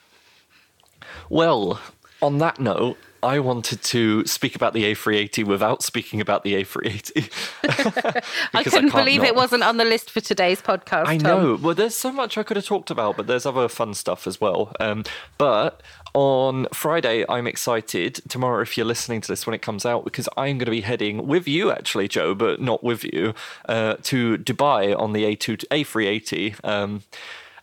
Well, 1.30 1.80
on 2.22 2.40
that 2.40 2.60
note, 2.60 2.98
I 3.22 3.40
wanted 3.40 3.82
to 3.84 4.26
speak 4.26 4.56
about 4.56 4.74
the 4.74 4.84
A380 4.86 5.46
without 5.46 5.84
speaking 5.84 6.22
about 6.22 6.44
the 6.44 6.56
A380. 6.56 7.30
I 8.54 8.64
couldn't 8.64 8.94
I 8.94 9.00
believe 9.04 9.22
not. 9.22 9.28
it 9.28 9.36
wasn't 9.36 9.64
on 9.64 9.78
the 9.78 9.86
list 9.86 10.12
for 10.12 10.22
today's 10.22 10.62
podcast. 10.62 11.06
I 11.06 11.18
Tom. 11.18 11.44
know. 11.44 11.56
Well, 11.62 11.76
there's 11.76 11.96
so 11.96 12.12
much 12.12 12.38
I 12.38 12.44
could 12.44 12.58
have 12.58 12.66
talked 12.66 12.90
about, 12.90 13.18
but 13.18 13.28
there's 13.28 13.46
other 13.46 13.68
fun 13.68 13.94
stuff 13.94 14.28
as 14.28 14.40
well. 14.40 14.74
Um, 14.80 15.04
but 15.38 15.82
on 16.14 16.68
Friday, 16.74 17.26
I'm 17.28 17.48
excited. 17.48 18.22
Tomorrow, 18.28 18.62
if 18.62 18.78
you're 18.78 18.86
listening 18.86 19.22
to 19.22 19.28
this 19.28 19.46
when 19.46 19.54
it 19.54 19.62
comes 19.62 19.86
out, 19.86 20.06
because 20.06 20.28
I'm 20.38 20.58
going 20.58 20.66
to 20.66 20.72
be 20.72 20.82
heading 20.82 21.28
with 21.28 21.48
you, 21.48 21.72
actually, 21.72 22.08
Joe, 22.08 22.34
but 22.34 22.62
not 22.62 22.84
with 22.84 23.04
you, 23.04 23.34
uh, 23.68 23.96
to 24.04 24.38
Dubai 24.38 24.98
on 24.98 25.14
the 25.14 25.24
A2 25.24 25.66
A380. 25.68 26.64
Um, 26.64 27.04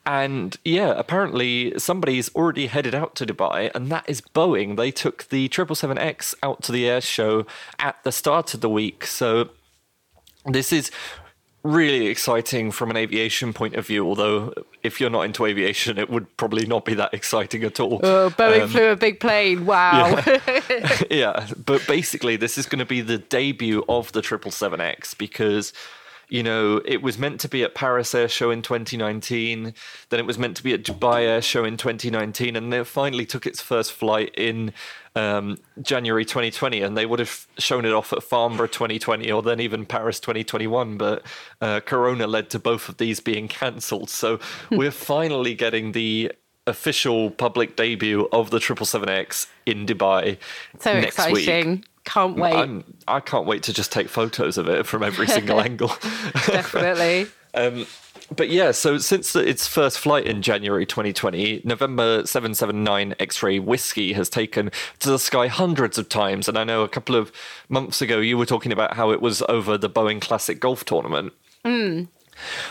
and 0.06 0.56
yeah, 0.64 0.94
apparently 0.96 1.76
somebody's 1.78 2.32
already 2.34 2.68
headed 2.68 2.94
out 2.94 3.16
to 3.16 3.26
Dubai, 3.26 3.72
and 3.74 3.90
that 3.90 4.08
is 4.08 4.20
Boeing. 4.20 4.76
They 4.76 4.92
took 4.92 5.28
the 5.28 5.48
777X 5.48 6.34
out 6.44 6.62
to 6.62 6.72
the 6.72 6.88
air 6.88 7.00
show 7.00 7.44
at 7.80 8.02
the 8.04 8.12
start 8.12 8.54
of 8.54 8.60
the 8.60 8.70
week. 8.70 9.04
So 9.04 9.50
this 10.46 10.72
is 10.72 10.92
really 11.64 12.06
exciting 12.06 12.70
from 12.70 12.90
an 12.90 12.96
aviation 12.96 13.52
point 13.52 13.74
of 13.74 13.84
view. 13.84 14.06
Although, 14.06 14.54
if 14.84 15.00
you're 15.00 15.10
not 15.10 15.22
into 15.22 15.44
aviation, 15.44 15.98
it 15.98 16.08
would 16.08 16.36
probably 16.36 16.66
not 16.66 16.84
be 16.84 16.94
that 16.94 17.12
exciting 17.12 17.64
at 17.64 17.80
all. 17.80 18.00
Oh, 18.04 18.30
Boeing 18.30 18.62
um, 18.62 18.68
flew 18.68 18.88
a 18.90 18.96
big 18.96 19.18
plane. 19.18 19.66
Wow. 19.66 20.22
Yeah. 20.24 21.02
yeah. 21.10 21.48
But 21.64 21.84
basically, 21.88 22.36
this 22.36 22.56
is 22.56 22.66
going 22.66 22.78
to 22.78 22.86
be 22.86 23.00
the 23.00 23.18
debut 23.18 23.84
of 23.88 24.12
the 24.12 24.22
777X 24.22 25.18
because 25.18 25.72
you 26.28 26.42
know, 26.42 26.80
it 26.84 27.02
was 27.02 27.18
meant 27.18 27.40
to 27.40 27.48
be 27.48 27.62
at 27.62 27.74
Paris 27.74 28.14
Air 28.14 28.28
Show 28.28 28.50
in 28.50 28.62
2019, 28.62 29.74
then 30.08 30.20
it 30.20 30.26
was 30.26 30.38
meant 30.38 30.56
to 30.56 30.62
be 30.62 30.72
at 30.72 30.82
Dubai 30.82 31.22
Air 31.22 31.42
Show 31.42 31.64
in 31.64 31.76
2019, 31.76 32.56
and 32.56 32.74
it 32.74 32.86
finally 32.86 33.24
took 33.24 33.46
its 33.46 33.60
first 33.60 33.92
flight 33.92 34.34
in 34.36 34.72
um, 35.14 35.58
January 35.80 36.24
2020, 36.24 36.82
and 36.82 36.96
they 36.96 37.06
would 37.06 37.20
have 37.20 37.46
shown 37.58 37.84
it 37.84 37.92
off 37.92 38.12
at 38.12 38.22
Farnborough 38.22 38.66
2020 38.66 39.30
or 39.30 39.42
then 39.42 39.60
even 39.60 39.86
Paris 39.86 40.18
2021. 40.20 40.96
But 40.96 41.22
uh, 41.60 41.80
Corona 41.80 42.26
led 42.26 42.50
to 42.50 42.58
both 42.58 42.88
of 42.88 42.98
these 42.98 43.20
being 43.20 43.48
cancelled. 43.48 44.10
So 44.10 44.40
we're 44.70 44.90
finally 44.90 45.54
getting 45.54 45.92
the 45.92 46.32
official 46.66 47.30
public 47.30 47.76
debut 47.76 48.28
of 48.32 48.50
the 48.50 48.58
777X 48.58 49.46
in 49.66 49.86
Dubai 49.86 50.36
so 50.80 50.92
next 50.94 51.18
exciting. 51.18 51.70
week. 51.70 51.84
Can't 52.06 52.36
wait. 52.36 52.54
I'm, 52.54 52.84
I 53.06 53.20
can 53.20 53.40
not 53.40 53.46
wait 53.46 53.64
to 53.64 53.72
just 53.72 53.92
take 53.92 54.08
photos 54.08 54.56
of 54.56 54.68
it 54.68 54.86
from 54.86 55.02
every 55.02 55.26
single 55.26 55.60
angle. 55.68 55.88
Definitely. 56.46 57.26
um, 57.52 57.86
but 58.34 58.48
yeah, 58.48 58.70
so 58.70 58.98
since 58.98 59.36
its 59.36 59.66
first 59.66 59.98
flight 59.98 60.26
in 60.26 60.40
January 60.40 60.86
2020, 60.86 61.62
November 61.64 62.24
779 62.24 63.14
X 63.20 63.42
ray 63.42 63.58
Whiskey 63.58 64.12
has 64.14 64.28
taken 64.28 64.70
to 65.00 65.10
the 65.10 65.18
sky 65.18 65.48
hundreds 65.48 65.98
of 65.98 66.08
times. 66.08 66.48
And 66.48 66.56
I 66.56 66.64
know 66.64 66.82
a 66.82 66.88
couple 66.88 67.16
of 67.16 67.30
months 67.68 68.00
ago 68.00 68.18
you 68.18 68.38
were 68.38 68.46
talking 68.46 68.72
about 68.72 68.94
how 68.94 69.10
it 69.10 69.20
was 69.20 69.42
over 69.48 69.76
the 69.76 69.90
Boeing 69.90 70.20
Classic 70.20 70.58
Golf 70.58 70.84
Tournament. 70.84 71.32
Mm. 71.64 72.08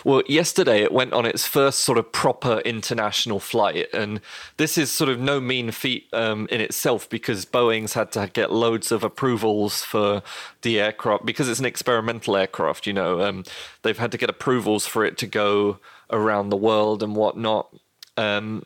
Well, 0.04 0.22
yesterday 0.28 0.82
it 0.84 0.92
went 0.92 1.14
on 1.14 1.26
its 1.26 1.46
first 1.46 1.80
sort 1.80 1.98
of 1.98 2.12
proper 2.12 2.60
international 2.60 3.40
flight, 3.40 3.88
and 3.94 4.22
this 4.58 4.78
is 4.78 4.92
sort 4.92 5.10
of 5.10 5.20
no 5.20 5.40
mean 5.40 5.72
feat 5.72 6.08
um, 6.14 6.48
in 6.52 6.62
itself 6.62 7.10
because 7.10 7.46
Boeing's 7.46 7.94
had 7.94 8.12
to 8.14 8.30
get 8.32 8.52
loads 8.52 8.92
of 8.92 9.04
approvals 9.04 9.84
for 9.84 10.22
the 10.62 10.80
aircraft 10.80 11.26
because 11.26 11.50
it's 11.50 11.60
an 11.60 11.66
experimental 11.66 12.36
aircraft. 12.36 12.88
You 12.88 12.94
know, 12.94 13.22
um, 13.22 13.44
they've 13.82 13.98
had 13.98 14.12
to 14.12 14.18
get 14.18 14.30
approvals 14.30 14.86
for 14.86 15.06
it 15.06 15.18
to 15.20 15.28
go 15.28 15.80
around 16.10 16.50
the 16.50 16.58
world 16.58 17.02
and 17.02 17.16
whatnot. 17.16 17.74
Um, 18.18 18.66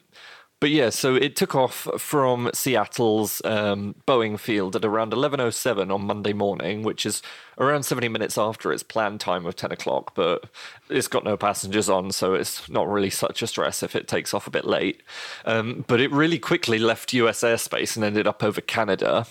but 0.59 0.71
yeah, 0.71 0.89
so 0.89 1.15
it 1.15 1.35
took 1.37 1.55
off 1.55 1.87
from 1.97 2.49
Seattle's 2.53 3.41
um, 3.45 3.95
Boeing 4.05 4.37
field 4.37 4.75
at 4.75 4.83
around 4.83 5.13
11:07 5.13 5.93
on 5.93 6.01
Monday 6.01 6.33
morning, 6.33 6.83
which 6.83 7.05
is 7.05 7.21
around 7.57 7.83
70 7.83 8.09
minutes 8.09 8.37
after 8.37 8.73
its 8.73 8.83
planned 8.83 9.21
time 9.21 9.45
of 9.45 9.55
10 9.55 9.71
o'clock. 9.71 10.13
But 10.15 10.45
it's 10.89 11.07
got 11.07 11.23
no 11.23 11.37
passengers 11.37 11.89
on, 11.89 12.11
so 12.11 12.33
it's 12.33 12.67
not 12.69 12.89
really 12.89 13.09
such 13.09 13.41
a 13.41 13.47
stress 13.47 13.81
if 13.83 13.95
it 13.95 14.07
takes 14.07 14.33
off 14.33 14.47
a 14.47 14.51
bit 14.51 14.65
late. 14.65 15.01
Um, 15.45 15.85
but 15.87 16.01
it 16.01 16.11
really 16.11 16.39
quickly 16.39 16.77
left 16.77 17.13
U.S. 17.13 17.39
airspace 17.39 17.95
and 17.95 18.03
ended 18.03 18.27
up 18.27 18.43
over 18.43 18.59
Canada. 18.59 19.27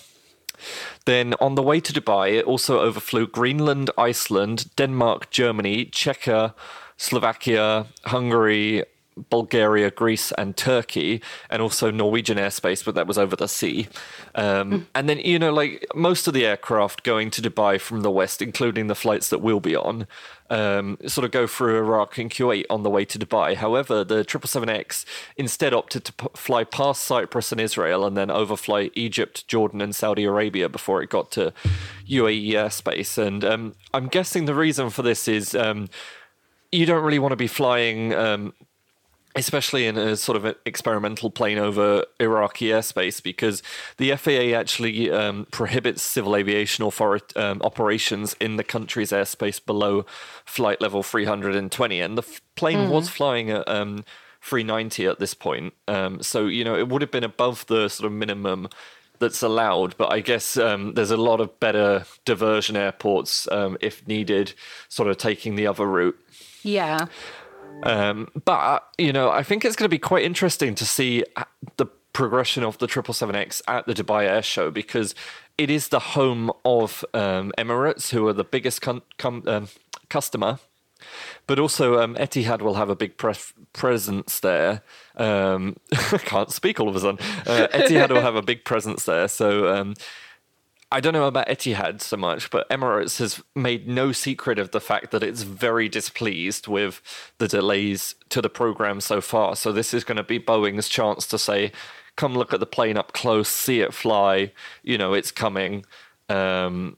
Then 1.05 1.35
on 1.39 1.55
the 1.55 1.63
way 1.63 1.79
to 1.79 1.93
Dubai, 1.93 2.33
it 2.33 2.45
also 2.45 2.79
overflew 2.79 3.27
Greenland, 3.27 3.91
Iceland, 3.97 4.75
Denmark, 4.75 5.29
Germany, 5.29 5.85
Czechia, 5.85 6.53
Slovakia, 6.97 7.87
Hungary, 8.05 8.83
Bulgaria, 9.29 9.91
Greece, 9.91 10.31
and 10.37 10.55
Turkey, 10.55 11.21
and 11.49 11.61
also 11.61 11.91
Norwegian 11.91 12.37
airspace, 12.37 12.83
but 12.83 12.95
that 12.95 13.07
was 13.07 13.17
over 13.17 13.35
the 13.35 13.47
sea. 13.47 13.87
Um, 14.35 14.71
mm. 14.71 14.85
And 14.95 15.09
then, 15.09 15.19
you 15.19 15.39
know, 15.39 15.53
like 15.53 15.85
most 15.95 16.27
of 16.27 16.33
the 16.33 16.45
aircraft 16.45 17.03
going 17.03 17.31
to 17.31 17.41
Dubai 17.41 17.79
from 17.79 18.01
the 18.01 18.11
west, 18.11 18.41
including 18.41 18.87
the 18.87 18.95
flights 18.95 19.29
that 19.29 19.39
we'll 19.39 19.59
be 19.59 19.75
on, 19.75 20.07
um, 20.49 20.97
sort 21.05 21.25
of 21.25 21.31
go 21.31 21.45
through 21.47 21.77
Iraq 21.77 22.17
and 22.17 22.31
Kuwait 22.31 22.65
on 22.69 22.83
the 22.83 22.89
way 22.89 23.05
to 23.05 23.19
Dubai. 23.19 23.55
However, 23.55 24.03
the 24.03 24.23
777X 24.23 25.05
instead 25.37 25.73
opted 25.73 26.05
to 26.05 26.13
p- 26.13 26.27
fly 26.35 26.63
past 26.63 27.03
Cyprus 27.03 27.51
and 27.51 27.61
Israel 27.61 28.05
and 28.05 28.17
then 28.17 28.31
overfly 28.31 28.89
Egypt, 28.95 29.47
Jordan, 29.47 29.81
and 29.81 29.95
Saudi 29.95 30.23
Arabia 30.23 30.67
before 30.69 31.01
it 31.01 31.09
got 31.09 31.31
to 31.31 31.53
UAE 32.07 32.51
airspace. 32.51 33.17
And 33.17 33.43
um, 33.45 33.75
I'm 33.93 34.07
guessing 34.07 34.45
the 34.45 34.55
reason 34.55 34.89
for 34.89 35.03
this 35.03 35.27
is 35.27 35.53
um, 35.53 35.87
you 36.71 36.85
don't 36.85 37.03
really 37.03 37.19
want 37.19 37.31
to 37.31 37.37
be 37.37 37.47
flying 37.47 38.13
um, 38.13 38.53
especially 39.35 39.85
in 39.85 39.97
a 39.97 40.15
sort 40.15 40.35
of 40.35 40.55
experimental 40.65 41.29
plane 41.29 41.57
over 41.57 42.05
Iraqi 42.19 42.67
airspace, 42.67 43.21
because 43.21 43.61
the 43.97 44.15
FAA 44.15 44.57
actually 44.57 45.11
um, 45.11 45.47
prohibits 45.51 46.01
civil 46.01 46.35
aviation 46.35 46.83
authority, 46.83 47.35
um, 47.35 47.61
operations 47.61 48.35
in 48.39 48.57
the 48.57 48.63
country's 48.63 49.11
airspace 49.11 49.63
below 49.63 50.05
flight 50.45 50.81
level 50.81 51.03
320. 51.03 52.01
And 52.01 52.17
the 52.17 52.23
f- 52.23 52.41
plane 52.55 52.87
mm. 52.87 52.91
was 52.91 53.07
flying 53.07 53.51
at 53.51 53.67
um, 53.67 54.03
390 54.41 55.05
at 55.05 55.19
this 55.19 55.33
point. 55.33 55.73
Um, 55.87 56.21
so, 56.23 56.47
you 56.47 56.63
know, 56.63 56.75
it 56.75 56.89
would 56.89 57.01
have 57.01 57.11
been 57.11 57.23
above 57.23 57.65
the 57.67 57.87
sort 57.87 58.07
of 58.07 58.13
minimum 58.13 58.67
that's 59.19 59.43
allowed, 59.43 59.95
but 59.97 60.11
I 60.11 60.21
guess 60.21 60.57
um, 60.57 60.93
there's 60.93 61.11
a 61.11 61.17
lot 61.17 61.41
of 61.41 61.59
better 61.59 62.05
diversion 62.25 62.75
airports 62.75 63.47
um, 63.51 63.77
if 63.81 64.07
needed, 64.07 64.53
sort 64.87 65.09
of 65.09 65.17
taking 65.17 65.55
the 65.55 65.67
other 65.67 65.85
route. 65.85 66.17
Yeah. 66.63 67.07
Um, 67.83 68.29
but 68.45 68.87
you 68.97 69.13
know, 69.13 69.29
I 69.29 69.43
think 69.43 69.65
it's 69.65 69.75
going 69.75 69.85
to 69.85 69.89
be 69.89 69.99
quite 69.99 70.23
interesting 70.23 70.75
to 70.75 70.85
see 70.85 71.23
the 71.77 71.85
progression 72.13 72.63
of 72.63 72.77
the 72.79 72.87
777X 72.87 73.61
at 73.67 73.85
the 73.85 73.93
Dubai 73.93 74.27
Air 74.27 74.41
Show 74.41 74.71
because 74.71 75.15
it 75.57 75.69
is 75.69 75.89
the 75.89 75.99
home 75.99 76.51
of 76.65 77.05
um, 77.13 77.51
Emirates, 77.57 78.09
who 78.09 78.27
are 78.27 78.33
the 78.33 78.43
biggest 78.43 78.81
com- 78.81 79.03
com- 79.17 79.43
um, 79.47 79.67
customer. 80.09 80.59
But 81.47 81.59
also, 81.59 81.99
um, 82.01 82.15
Etihad 82.15 82.61
will 82.61 82.75
have 82.75 82.89
a 82.89 82.95
big 82.95 83.17
pre- 83.17 83.33
presence 83.73 84.39
there. 84.41 84.81
Um, 85.15 85.77
I 85.93 86.17
can't 86.17 86.51
speak 86.51 86.79
all 86.79 86.89
of 86.89 86.95
a 86.95 86.99
sudden. 86.99 87.19
Uh, 87.47 87.67
Etihad 87.73 88.09
will 88.09 88.21
have 88.21 88.35
a 88.35 88.41
big 88.41 88.65
presence 88.65 89.05
there. 89.05 89.27
So, 89.27 89.73
um, 89.73 89.95
I 90.91 90.99
don't 90.99 91.13
know 91.13 91.27
about 91.27 91.47
Etihad 91.47 92.01
so 92.01 92.17
much, 92.17 92.49
but 92.49 92.67
Emirates 92.69 93.19
has 93.19 93.41
made 93.55 93.87
no 93.87 94.11
secret 94.11 94.57
of 94.57 94.71
the 94.71 94.79
fact 94.79 95.11
that 95.11 95.21
it's 95.21 95.43
very 95.43 95.87
displeased 95.87 96.67
with 96.67 97.01
the 97.37 97.47
delays 97.47 98.15
to 98.29 98.41
the 98.41 98.49
program 98.49 98.99
so 98.99 99.21
far. 99.21 99.55
So 99.55 99.71
this 99.71 99.93
is 99.93 100.03
going 100.03 100.17
to 100.17 100.23
be 100.23 100.39
Boeing's 100.39 100.89
chance 100.89 101.27
to 101.27 101.37
say, 101.37 101.71
"Come 102.15 102.33
look 102.33 102.53
at 102.53 102.59
the 102.59 102.65
plane 102.65 102.97
up 102.97 103.13
close, 103.13 103.49
see 103.49 103.81
it 103.81 103.93
fly. 103.93 104.51
You 104.81 104.97
know, 104.97 105.13
it's 105.13 105.31
coming. 105.31 105.85
Um, 106.27 106.97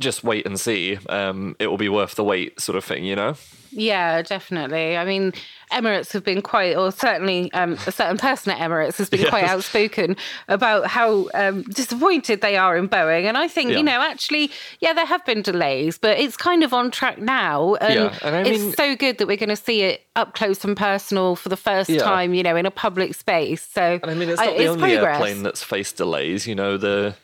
just 0.00 0.24
wait 0.24 0.46
and 0.46 0.58
see. 0.58 0.98
Um, 1.08 1.56
it 1.58 1.68
will 1.68 1.78
be 1.78 1.88
worth 1.88 2.14
the 2.14 2.24
wait," 2.24 2.60
sort 2.60 2.76
of 2.76 2.84
thing. 2.84 3.04
You 3.04 3.16
know. 3.16 3.36
Yeah, 3.70 4.22
definitely. 4.22 4.96
I 4.96 5.04
mean, 5.04 5.32
Emirates 5.72 6.12
have 6.12 6.24
been 6.24 6.42
quite, 6.42 6.76
or 6.76 6.90
certainly 6.90 7.52
um, 7.52 7.74
a 7.86 7.92
certain 7.92 8.16
person 8.16 8.52
at 8.52 8.58
Emirates 8.58 8.96
has 8.96 9.10
been 9.10 9.20
yes. 9.22 9.28
quite 9.28 9.44
outspoken 9.44 10.16
about 10.48 10.86
how 10.86 11.28
um, 11.34 11.62
disappointed 11.62 12.40
they 12.40 12.56
are 12.56 12.76
in 12.76 12.88
Boeing. 12.88 13.24
And 13.24 13.36
I 13.36 13.48
think, 13.48 13.70
yeah. 13.70 13.78
you 13.78 13.82
know, 13.82 14.00
actually, 14.00 14.50
yeah, 14.80 14.92
there 14.92 15.06
have 15.06 15.24
been 15.26 15.42
delays, 15.42 15.98
but 15.98 16.18
it's 16.18 16.36
kind 16.36 16.62
of 16.62 16.72
on 16.72 16.90
track 16.90 17.18
now. 17.18 17.74
And, 17.76 17.94
yeah. 17.94 18.18
and 18.22 18.36
I 18.36 18.42
mean, 18.44 18.54
it's 18.54 18.76
so 18.76 18.96
good 18.96 19.18
that 19.18 19.26
we're 19.26 19.36
going 19.36 19.48
to 19.50 19.56
see 19.56 19.82
it 19.82 20.06
up 20.16 20.34
close 20.34 20.64
and 20.64 20.76
personal 20.76 21.36
for 21.36 21.48
the 21.48 21.56
first 21.56 21.90
yeah. 21.90 22.02
time, 22.02 22.34
you 22.34 22.42
know, 22.42 22.56
in 22.56 22.66
a 22.66 22.70
public 22.70 23.14
space. 23.14 23.62
So, 23.62 24.00
and 24.02 24.10
I 24.10 24.14
mean, 24.14 24.28
it's 24.28 24.40
not 24.40 24.48
I, 24.48 24.52
the 24.52 24.62
it's 24.62 24.70
only 24.70 24.94
progress. 24.94 25.20
airplane 25.20 25.42
that's 25.42 25.62
faced 25.62 25.96
delays. 25.96 26.46
You 26.46 26.54
know, 26.54 26.76
the 26.78 27.14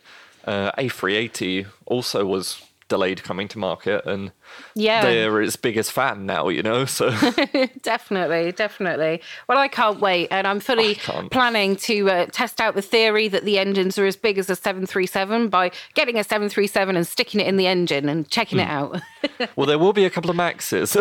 uh, 0.46 0.72
A380 0.72 1.66
also 1.86 2.24
was 2.24 2.62
delayed 2.88 3.22
coming 3.22 3.48
to 3.48 3.58
market 3.58 4.04
and 4.04 4.30
yeah 4.74 5.02
they're 5.02 5.40
its 5.40 5.56
biggest 5.56 5.90
fan 5.90 6.26
now 6.26 6.48
you 6.48 6.62
know 6.62 6.84
so 6.84 7.10
definitely 7.82 8.52
definitely 8.52 9.22
well 9.48 9.56
i 9.56 9.68
can't 9.68 10.00
wait 10.00 10.28
and 10.30 10.46
i'm 10.46 10.60
fully 10.60 10.96
planning 11.30 11.76
to 11.76 12.10
uh, 12.10 12.26
test 12.26 12.60
out 12.60 12.74
the 12.74 12.82
theory 12.82 13.26
that 13.26 13.44
the 13.44 13.58
engines 13.58 13.98
are 13.98 14.04
as 14.04 14.16
big 14.16 14.36
as 14.36 14.50
a 14.50 14.56
737 14.56 15.48
by 15.48 15.70
getting 15.94 16.18
a 16.18 16.24
737 16.24 16.94
and 16.94 17.06
sticking 17.06 17.40
it 17.40 17.46
in 17.46 17.56
the 17.56 17.66
engine 17.66 18.08
and 18.08 18.28
checking 18.28 18.58
mm. 18.58 18.62
it 18.62 18.66
hmm. 18.66 19.42
out 19.42 19.50
well 19.56 19.66
there 19.66 19.78
will 19.78 19.94
be 19.94 20.04
a 20.04 20.10
couple 20.10 20.30
of 20.30 20.36
maxes 20.36 20.96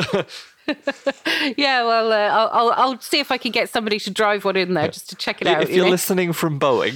yeah, 1.57 1.83
well, 1.83 2.13
uh, 2.13 2.15
I'll, 2.15 2.50
I'll, 2.53 2.71
I'll 2.71 3.00
see 3.01 3.19
if 3.19 3.31
I 3.31 3.38
can 3.38 3.51
get 3.51 3.69
somebody 3.69 4.00
to 4.00 4.09
drive 4.09 4.45
one 4.45 4.55
in 4.55 4.75
there 4.75 4.88
just 4.88 5.09
to 5.09 5.15
check 5.17 5.41
it 5.41 5.47
out. 5.47 5.63
If 5.63 5.69
you're 5.71 5.79
you 5.79 5.83
know? 5.83 5.89
listening 5.89 6.31
from 6.31 6.57
Boeing, 6.57 6.95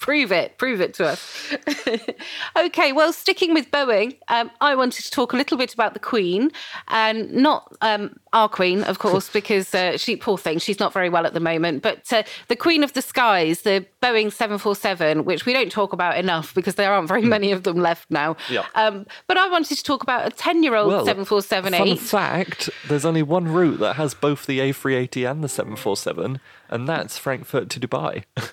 prove 0.00 0.32
it, 0.32 0.58
prove 0.58 0.80
it 0.80 0.94
to 0.94 1.06
us. 1.06 1.54
okay, 2.56 2.92
well, 2.92 3.12
sticking 3.12 3.54
with 3.54 3.70
Boeing, 3.70 4.16
um, 4.28 4.50
I 4.60 4.74
wanted 4.74 5.04
to 5.04 5.10
talk 5.10 5.32
a 5.32 5.36
little 5.36 5.56
bit 5.56 5.72
about 5.72 5.94
the 5.94 6.00
Queen, 6.00 6.50
and 6.88 7.30
not 7.32 7.76
um, 7.82 8.16
our 8.32 8.48
Queen, 8.48 8.82
of 8.84 8.98
course, 8.98 9.28
because 9.32 9.74
uh, 9.74 9.96
she, 9.96 10.16
poor 10.16 10.38
thing, 10.38 10.58
she's 10.58 10.80
not 10.80 10.92
very 10.92 11.08
well 11.08 11.26
at 11.26 11.34
the 11.34 11.40
moment, 11.40 11.82
but 11.82 12.12
uh, 12.12 12.22
the 12.48 12.56
Queen 12.56 12.82
of 12.82 12.94
the 12.94 13.02
Skies, 13.02 13.62
the 13.62 13.86
Boeing 14.02 14.32
747, 14.32 15.24
which 15.24 15.46
we 15.46 15.52
don't 15.52 15.70
talk 15.70 15.92
about 15.92 16.16
enough 16.16 16.54
because 16.54 16.74
there 16.74 16.92
aren't 16.92 17.08
very 17.08 17.22
hmm. 17.22 17.28
many 17.28 17.52
of 17.52 17.62
them 17.62 17.76
left 17.76 18.10
now. 18.10 18.36
Yeah. 18.48 18.64
Um, 18.74 19.06
but 19.26 19.36
I 19.36 19.48
wanted 19.48 19.76
to 19.76 19.84
talk 19.84 20.02
about 20.02 20.26
a 20.26 20.30
10 20.30 20.62
year 20.62 20.74
old 20.74 20.90
747 20.90 21.72
Fun 21.72 21.96
fact 21.96 22.70
there's 22.88 23.04
only 23.04 23.22
one 23.22 23.48
route 23.48 23.78
that 23.80 23.96
has 23.96 24.14
both 24.14 24.46
the 24.46 24.58
A380 24.60 25.30
and 25.30 25.44
the 25.44 25.48
747, 25.48 26.40
and 26.68 26.88
that's 26.88 27.18
Frankfurt 27.18 27.68
to 27.70 27.80
Dubai. 27.80 28.24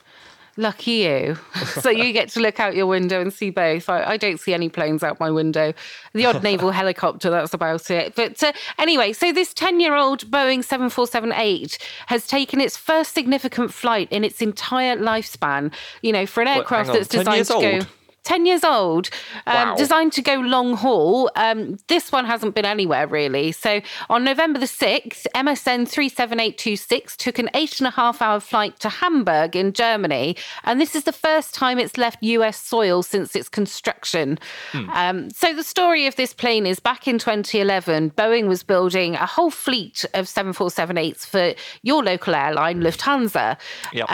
Lucky 0.60 0.92
you. 0.92 1.38
so 1.82 1.92
you 1.92 2.12
get 2.12 2.30
to 2.30 2.40
look 2.40 2.60
out 2.60 2.76
your 2.76 2.88
window 2.88 3.22
and 3.22 3.32
see 3.32 3.52
both. 3.52 3.90
I, 3.90 4.04
I 4.04 4.18
don't 4.18 4.40
see 4.40 4.56
any 4.56 4.70
planes 4.70 5.04
out 5.04 5.20
my 5.20 5.30
window. 5.30 5.72
The 6.14 6.26
odd 6.26 6.42
naval 6.50 6.72
helicopter, 6.72 7.30
that's 7.30 7.54
about 7.54 7.92
it. 7.92 8.16
But 8.16 8.42
uh, 8.42 8.54
anyway, 8.80 9.14
so 9.14 9.32
this 9.32 9.54
10 9.54 9.80
year 9.80 9.96
old 9.96 10.30
Boeing 10.32 10.64
747 10.64 11.32
8 11.32 11.78
has 12.08 12.26
taken 12.28 12.60
its 12.60 12.76
first 12.76 13.14
significant 13.14 13.72
flight 13.72 14.12
in 14.12 14.24
its 14.24 14.42
entire 14.42 14.98
lifespan. 14.98 15.72
You 16.02 16.12
know, 16.12 16.26
for 16.26 16.42
an 16.42 16.48
aircraft 16.48 16.92
that's 16.92 17.08
designed 17.08 17.46
to 17.46 17.54
go. 17.54 17.80
10 18.28 18.46
years 18.46 18.66
old, 18.66 19.10
um, 19.46 19.70
wow. 19.70 19.76
designed 19.76 20.12
to 20.12 20.22
go 20.22 20.36
long 20.36 20.74
haul. 20.74 21.32
Um, 21.38 21.78
this 21.88 22.12
one 22.12 22.26
hasn't 22.26 22.56
been 22.56 22.66
anywhere 22.66 23.08
really. 23.08 23.54
So 23.54 23.80
on 24.10 24.26
November 24.26 24.60
the 24.60 24.66
6th, 24.66 25.26
MSN 25.34 25.88
37826 25.88 27.16
took 27.16 27.40
an 27.40 27.50
eight 27.54 27.80
and 27.80 27.88
a 27.88 27.92
half 27.92 28.22
hour 28.22 28.42
flight 28.42 28.82
to 28.82 28.90
Hamburg 28.90 29.56
in 29.56 29.72
Germany. 29.72 30.36
And 30.66 30.82
this 30.82 30.94
is 30.94 31.06
the 31.06 31.14
first 31.14 31.56
time 31.56 31.80
it's 31.80 31.98
left 31.98 32.22
US 32.22 32.62
soil 32.62 33.02
since 33.02 33.34
its 33.34 33.48
construction. 33.48 34.38
Hmm. 34.74 34.90
Um, 34.90 35.30
so 35.30 35.54
the 35.54 35.64
story 35.64 36.06
of 36.06 36.18
this 36.18 36.34
plane 36.34 36.66
is 36.66 36.82
back 36.82 37.08
in 37.08 37.20
2011, 37.20 38.12
Boeing 38.12 38.50
was 38.50 38.62
building 38.62 39.16
a 39.16 39.26
whole 39.26 39.52
fleet 39.52 40.04
of 40.14 40.26
747-8s 40.26 41.26
for 41.26 41.54
your 41.82 42.04
local 42.04 42.36
airline, 42.36 42.82
Lufthansa. 42.82 43.58
Yep. 43.94 44.08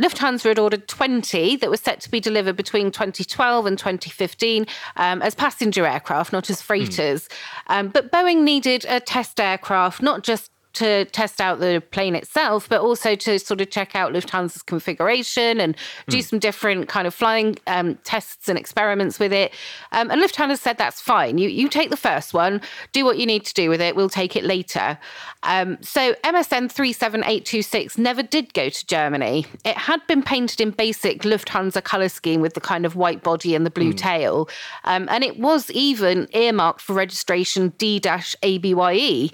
Lufthansa 0.00 0.44
had 0.44 0.58
ordered 0.58 0.88
20 0.88 1.56
that 1.56 1.70
were 1.70 1.76
set 1.76 2.00
to 2.00 2.10
be 2.10 2.20
delivered 2.20 2.56
between 2.56 2.90
2012 2.90 3.66
and 3.66 3.78
2015 3.78 4.66
um, 4.96 5.22
as 5.22 5.34
passenger 5.34 5.86
aircraft, 5.86 6.32
not 6.32 6.50
as 6.50 6.60
freighters. 6.60 7.28
Mm. 7.28 7.30
Um, 7.68 7.88
but 7.88 8.12
Boeing 8.12 8.42
needed 8.42 8.84
a 8.88 9.00
test 9.00 9.40
aircraft, 9.40 10.02
not 10.02 10.22
just 10.22 10.50
to 10.76 11.04
test 11.06 11.40
out 11.40 11.58
the 11.58 11.82
plane 11.90 12.14
itself, 12.14 12.68
but 12.68 12.80
also 12.80 13.14
to 13.14 13.38
sort 13.38 13.60
of 13.60 13.70
check 13.70 13.94
out 13.94 14.12
Lufthansa's 14.12 14.62
configuration 14.62 15.60
and 15.60 15.76
do 16.08 16.18
mm. 16.18 16.24
some 16.24 16.38
different 16.38 16.88
kind 16.88 17.06
of 17.06 17.14
flying 17.14 17.56
um, 17.66 17.96
tests 18.04 18.48
and 18.48 18.58
experiments 18.58 19.18
with 19.18 19.32
it. 19.32 19.52
Um, 19.92 20.10
and 20.10 20.22
Lufthansa 20.22 20.58
said 20.58 20.78
that's 20.78 21.00
fine. 21.00 21.38
You 21.38 21.48
you 21.48 21.68
take 21.68 21.90
the 21.90 21.96
first 21.96 22.34
one, 22.34 22.60
do 22.92 23.04
what 23.04 23.18
you 23.18 23.26
need 23.26 23.44
to 23.46 23.54
do 23.54 23.68
with 23.68 23.80
it. 23.80 23.96
We'll 23.96 24.08
take 24.08 24.36
it 24.36 24.44
later. 24.44 24.98
Um, 25.42 25.78
so 25.82 26.14
MSN 26.24 26.70
three 26.70 26.92
seven 26.92 27.24
eight 27.24 27.44
two 27.44 27.62
six 27.62 27.98
never 27.98 28.22
did 28.22 28.54
go 28.54 28.68
to 28.68 28.86
Germany. 28.86 29.46
It 29.64 29.76
had 29.76 30.06
been 30.06 30.22
painted 30.22 30.60
in 30.60 30.70
basic 30.70 31.22
Lufthansa 31.22 31.82
color 31.82 32.08
scheme 32.08 32.40
with 32.40 32.54
the 32.54 32.60
kind 32.60 32.84
of 32.84 32.96
white 32.96 33.22
body 33.22 33.54
and 33.54 33.64
the 33.64 33.70
blue 33.70 33.92
mm. 33.92 33.98
tail, 33.98 34.48
um, 34.84 35.08
and 35.10 35.24
it 35.24 35.38
was 35.38 35.70
even 35.70 36.28
earmarked 36.32 36.80
for 36.80 36.94
registration 36.94 37.72
D 37.78 38.00
ABYE. 38.42 39.32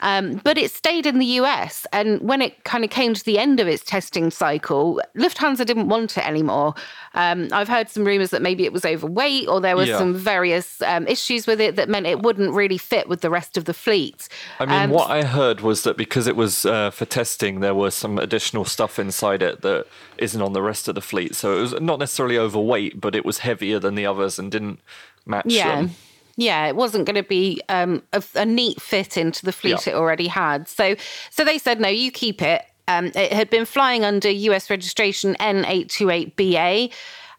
Um, 0.00 0.40
but 0.44 0.58
it 0.58 0.70
stayed 0.70 1.06
in 1.06 1.18
the 1.18 1.26
US. 1.26 1.86
And 1.92 2.20
when 2.20 2.42
it 2.42 2.64
kind 2.64 2.84
of 2.84 2.90
came 2.90 3.14
to 3.14 3.24
the 3.24 3.38
end 3.38 3.60
of 3.60 3.68
its 3.68 3.82
testing 3.82 4.30
cycle, 4.30 5.00
Lufthansa 5.16 5.64
didn't 5.64 5.88
want 5.88 6.16
it 6.18 6.26
anymore. 6.26 6.74
Um, 7.14 7.48
I've 7.52 7.68
heard 7.68 7.88
some 7.88 8.04
rumors 8.04 8.30
that 8.30 8.42
maybe 8.42 8.64
it 8.64 8.72
was 8.72 8.84
overweight 8.84 9.48
or 9.48 9.60
there 9.60 9.76
were 9.76 9.84
yeah. 9.84 9.98
some 9.98 10.14
various 10.14 10.82
um, 10.82 11.06
issues 11.06 11.46
with 11.46 11.60
it 11.60 11.76
that 11.76 11.88
meant 11.88 12.06
it 12.06 12.22
wouldn't 12.22 12.52
really 12.52 12.78
fit 12.78 13.08
with 13.08 13.20
the 13.20 13.30
rest 13.30 13.56
of 13.56 13.64
the 13.64 13.74
fleet. 13.74 14.28
I 14.58 14.66
mean, 14.66 14.82
um, 14.82 14.90
what 14.90 15.10
I 15.10 15.22
heard 15.22 15.60
was 15.60 15.82
that 15.84 15.96
because 15.96 16.26
it 16.26 16.36
was 16.36 16.66
uh, 16.66 16.90
for 16.90 17.04
testing, 17.04 17.60
there 17.60 17.74
was 17.74 17.94
some 17.94 18.18
additional 18.18 18.64
stuff 18.64 18.98
inside 18.98 19.42
it 19.42 19.62
that 19.62 19.86
isn't 20.18 20.40
on 20.40 20.52
the 20.52 20.62
rest 20.62 20.88
of 20.88 20.94
the 20.94 21.00
fleet. 21.00 21.34
So 21.34 21.58
it 21.58 21.60
was 21.60 21.80
not 21.80 21.98
necessarily 21.98 22.38
overweight, 22.38 23.00
but 23.00 23.14
it 23.14 23.24
was 23.24 23.38
heavier 23.38 23.78
than 23.78 23.94
the 23.94 24.06
others 24.06 24.38
and 24.38 24.50
didn't 24.50 24.80
match 25.26 25.46
yeah. 25.46 25.76
them. 25.76 25.90
Yeah, 26.36 26.66
it 26.66 26.76
wasn't 26.76 27.06
going 27.06 27.16
to 27.16 27.22
be 27.22 27.62
um, 27.68 28.02
a, 28.12 28.22
a, 28.34 28.44
neat 28.44 28.80
fit 28.80 29.16
into 29.16 29.44
the 29.44 29.52
fleet 29.52 29.86
yeah. 29.86 29.92
it 29.92 29.96
already 29.96 30.26
had. 30.26 30.68
So, 30.68 30.96
so 31.30 31.44
they 31.44 31.58
said, 31.58 31.80
no, 31.80 31.88
you 31.88 32.10
keep 32.10 32.42
it. 32.42 32.64
Um, 32.88 33.06
it 33.14 33.32
had 33.32 33.50
been 33.50 33.64
flying 33.64 34.04
under 34.04 34.28
US 34.28 34.68
registration 34.68 35.36
N828BA. 35.40 36.92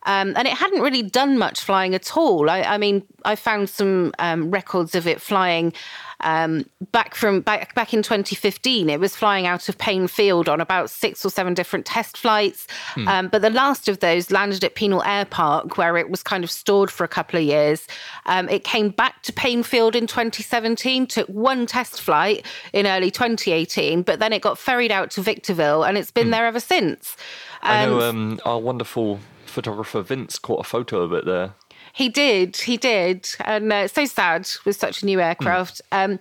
Um, 0.06 0.34
and 0.36 0.48
it 0.48 0.54
hadn't 0.54 0.82
really 0.82 1.04
done 1.04 1.38
much 1.38 1.62
flying 1.62 1.96
at 1.96 2.16
all. 2.16 2.50
I, 2.50 2.62
I 2.62 2.78
mean, 2.78 3.04
I 3.24 3.36
found 3.36 3.70
some 3.70 4.14
um, 4.20 4.52
records 4.52 4.96
of 4.96 5.08
it 5.08 5.22
flying 5.22 5.74
um, 6.22 6.66
back 6.92 7.16
from 7.16 7.42
back 7.42 7.76
back 7.76 7.94
in 7.94 8.02
2015, 8.02 8.90
it 8.90 9.00
was 9.00 9.16
flying 9.16 9.46
out 9.46 9.68
of 9.70 9.78
Paine 9.78 10.08
Field 10.08 10.48
on 10.48 10.62
about 10.62 10.90
six 10.90 11.26
or 11.26 11.30
seven 11.30 11.54
different 11.54 11.86
test 11.86 12.18
flights. 12.18 12.68
Hmm. 12.94 13.08
Um, 13.08 13.28
but 13.28 13.42
the 13.42 13.50
last 13.50 13.88
of 13.88 14.00
those 14.00 14.32
landed 14.32 14.64
at 14.64 14.76
Pinal 14.76 15.04
Air 15.04 15.26
Park, 15.26 15.78
where 15.78 15.98
it 15.98 16.10
was 16.10 16.24
kind 16.24 16.44
of 16.44 16.52
stored 16.52 16.90
for 16.90 17.04
a 17.04 17.08
couple 17.08 17.40
of 17.40 17.46
years. 17.46 17.88
Um, 18.26 18.50
it 18.50 18.64
came 18.64 18.90
back 18.90 19.22
to 19.24 19.34
Paine 19.34 19.64
Field 19.64 19.96
in 19.96 20.08
2017, 20.08 21.08
took 21.08 21.28
one 21.28 21.66
test 21.66 22.02
flight 22.02 22.46
in 22.74 22.88
early 22.88 23.12
2018, 23.12 24.02
but 24.02 24.20
then 24.20 24.34
it 24.34 24.42
got 24.42 24.58
ferried 24.58 24.92
out 24.92 25.12
to 25.12 25.22
Victorville, 25.22 25.84
and 25.84 25.98
it's 25.98 26.12
been 26.12 26.28
hmm. 26.28 26.32
there 26.32 26.46
ever 26.46 26.60
since. 26.60 27.18
I 27.62 27.86
know 27.86 28.02
um, 28.02 28.40
our 28.46 28.60
wonderful 28.60 29.20
photographer 29.56 30.02
Vince 30.02 30.38
caught 30.38 30.60
a 30.60 30.70
photo 30.70 31.02
of 31.02 31.14
it 31.14 31.26
there. 31.26 31.56
He 31.96 32.10
did, 32.10 32.58
he 32.58 32.76
did, 32.76 33.26
and 33.46 33.72
uh, 33.72 33.88
so 33.88 34.04
sad 34.04 34.50
with 34.66 34.76
such 34.76 35.02
a 35.02 35.06
new 35.06 35.22
aircraft. 35.22 35.82
Mm. 35.94 36.04
Um, 36.04 36.20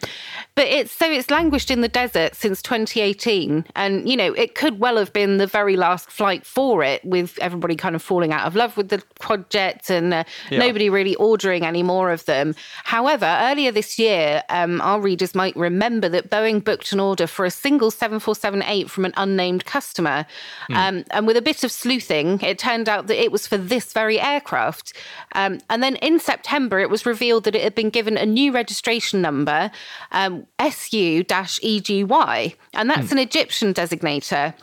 but 0.55 0.69
it's 0.69 0.93
so 0.93 1.11
it's 1.11 1.33
languished 1.33 1.69
in 1.69 1.81
the 1.81 1.89
desert 1.89 2.37
since 2.37 2.63
2018, 2.63 3.65
and 3.75 4.09
you 4.09 4.17
know 4.17 4.33
it 4.35 4.55
could 4.55 4.79
well 4.79 4.97
have 4.97 5.13
been 5.13 5.39
the 5.39 5.49
very 5.49 5.77
last 5.77 6.09
flight 6.09 6.47
for 6.47 6.85
it, 6.85 7.05
with 7.05 7.37
everybody 7.41 7.75
kind 7.75 7.97
of 7.97 8.03
falling 8.03 8.33
out 8.33 8.47
of 8.47 8.55
love 8.55 8.77
with 8.77 8.91
the 8.91 9.03
quadjets 9.19 9.91
and 9.91 10.15
uh, 10.15 10.23
yeah. 10.49 10.61
nobody 10.61 10.89
really 10.89 11.17
ordering 11.17 11.65
any 11.65 11.83
more 11.83 12.13
of 12.13 12.25
them. 12.27 12.55
However, 12.85 13.27
earlier 13.41 13.73
this 13.73 13.99
year, 13.99 14.45
um, 14.51 14.81
our 14.81 15.01
readers 15.01 15.35
might 15.35 15.57
remember 15.57 16.09
that 16.09 16.31
Boeing 16.31 16.63
booked 16.63 16.93
an 16.93 17.01
order 17.01 17.27
for 17.27 17.45
a 17.45 17.51
single 17.51 17.91
747-8 17.91 18.89
from 18.89 19.07
an 19.07 19.13
unnamed 19.17 19.65
customer, 19.65 20.25
mm. 20.71 20.77
um, 20.77 21.05
and 21.11 21.27
with 21.27 21.37
a 21.37 21.43
bit 21.43 21.65
of 21.65 21.73
sleuthing, 21.73 22.39
it 22.43 22.61
turned 22.61 22.89
out 22.89 23.09
that 23.09 23.21
it 23.21 23.33
was 23.33 23.49
for 23.49 23.57
this 23.57 23.93
very 23.93 24.21
aircraft. 24.21 24.93
Um, 25.33 25.59
and 25.71 25.83
then 25.83 25.97
in 25.97 26.19
September, 26.19 26.79
it 26.79 26.91
was 26.91 27.07
revealed 27.07 27.45
that 27.45 27.55
it 27.55 27.63
had 27.63 27.75
been 27.75 27.91
given 27.91 28.17
a 28.17 28.27
new 28.27 28.53
registration 28.53 29.21
number, 29.21 29.71
um, 30.13 30.47
SU 30.59 31.25
EGY, 31.25 32.55
and 32.75 32.91
that's 32.91 33.09
mm. 33.09 33.13
an 33.13 33.19
Egyptian 33.19 33.75
designator. 33.75 34.55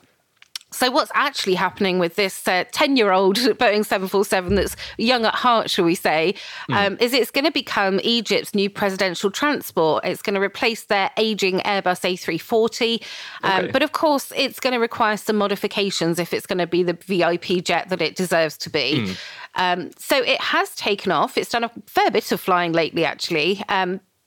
So, 0.74 0.90
what's 0.90 1.12
actually 1.14 1.56
happening 1.56 2.00
with 2.00 2.16
this 2.16 2.44
10 2.44 2.66
uh, 2.72 2.94
year 2.94 3.12
old 3.12 3.36
Boeing 3.38 3.86
747 3.86 4.56
that's 4.56 4.76
young 4.98 5.26
at 5.26 5.36
heart, 5.36 5.70
shall 5.70 5.84
we 5.84 5.96
say, 5.96 6.36
mm. 6.70 6.76
um, 6.76 6.98
is 7.02 7.14
it's 7.14 7.30
going 7.30 7.46
to 7.46 7.52
become 7.52 8.00
Egypt's 8.04 8.56
new 8.56 8.70
presidential 8.70 9.30
transport. 9.30 10.06
It's 10.06 10.22
going 10.22 10.36
to 10.36 10.42
replace 10.42 10.86
their 10.86 11.12
aging 11.18 11.60
Airbus 11.60 12.02
A340. 12.02 13.04
Um, 13.44 13.64
okay. 13.66 13.72
But 13.72 13.84
of 13.84 13.92
course, 13.92 14.32
it's 14.36 14.62
going 14.62 14.74
to 14.74 14.80
require 14.80 15.18
some 15.18 15.36
modifications 15.36 16.20
if 16.20 16.34
it's 16.34 16.46
going 16.46 16.60
to 16.60 16.68
be 16.68 16.84
the 16.84 16.94
VIP 16.94 17.64
jet 17.64 17.90
that 17.90 18.02
it 18.02 18.16
deserves 18.16 18.58
to 18.60 18.70
be. 18.70 19.06
Mm. 19.06 19.18
Um, 19.56 19.92
so, 19.98 20.18
it 20.24 20.40
has 20.40 20.74
taken 20.76 21.12
off. 21.12 21.38
It's 21.38 21.50
done 21.50 21.66
a 21.66 21.72
fair 21.86 22.10
bit 22.12 22.32
of 22.32 22.40
flying 22.40 22.72
lately, 22.72 23.04
actually. 23.04 23.62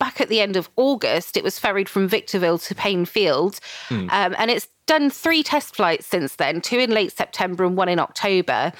Back 0.04 0.20
at 0.20 0.28
the 0.28 0.42
end 0.42 0.56
of 0.56 0.68
August, 0.76 1.34
it 1.34 1.42
was 1.42 1.58
ferried 1.58 1.88
from 1.88 2.08
Victorville 2.08 2.58
to 2.58 2.74
Paine 2.74 3.06
Field. 3.06 3.58
Mm. 3.88 4.12
Um, 4.12 4.34
and 4.36 4.50
it's 4.50 4.68
done 4.84 5.08
three 5.08 5.42
test 5.42 5.74
flights 5.74 6.06
since 6.06 6.36
then, 6.36 6.60
two 6.60 6.78
in 6.78 6.90
late 6.90 7.10
September 7.10 7.64
and 7.64 7.74
one 7.74 7.88
in 7.88 7.98
October. 7.98 8.70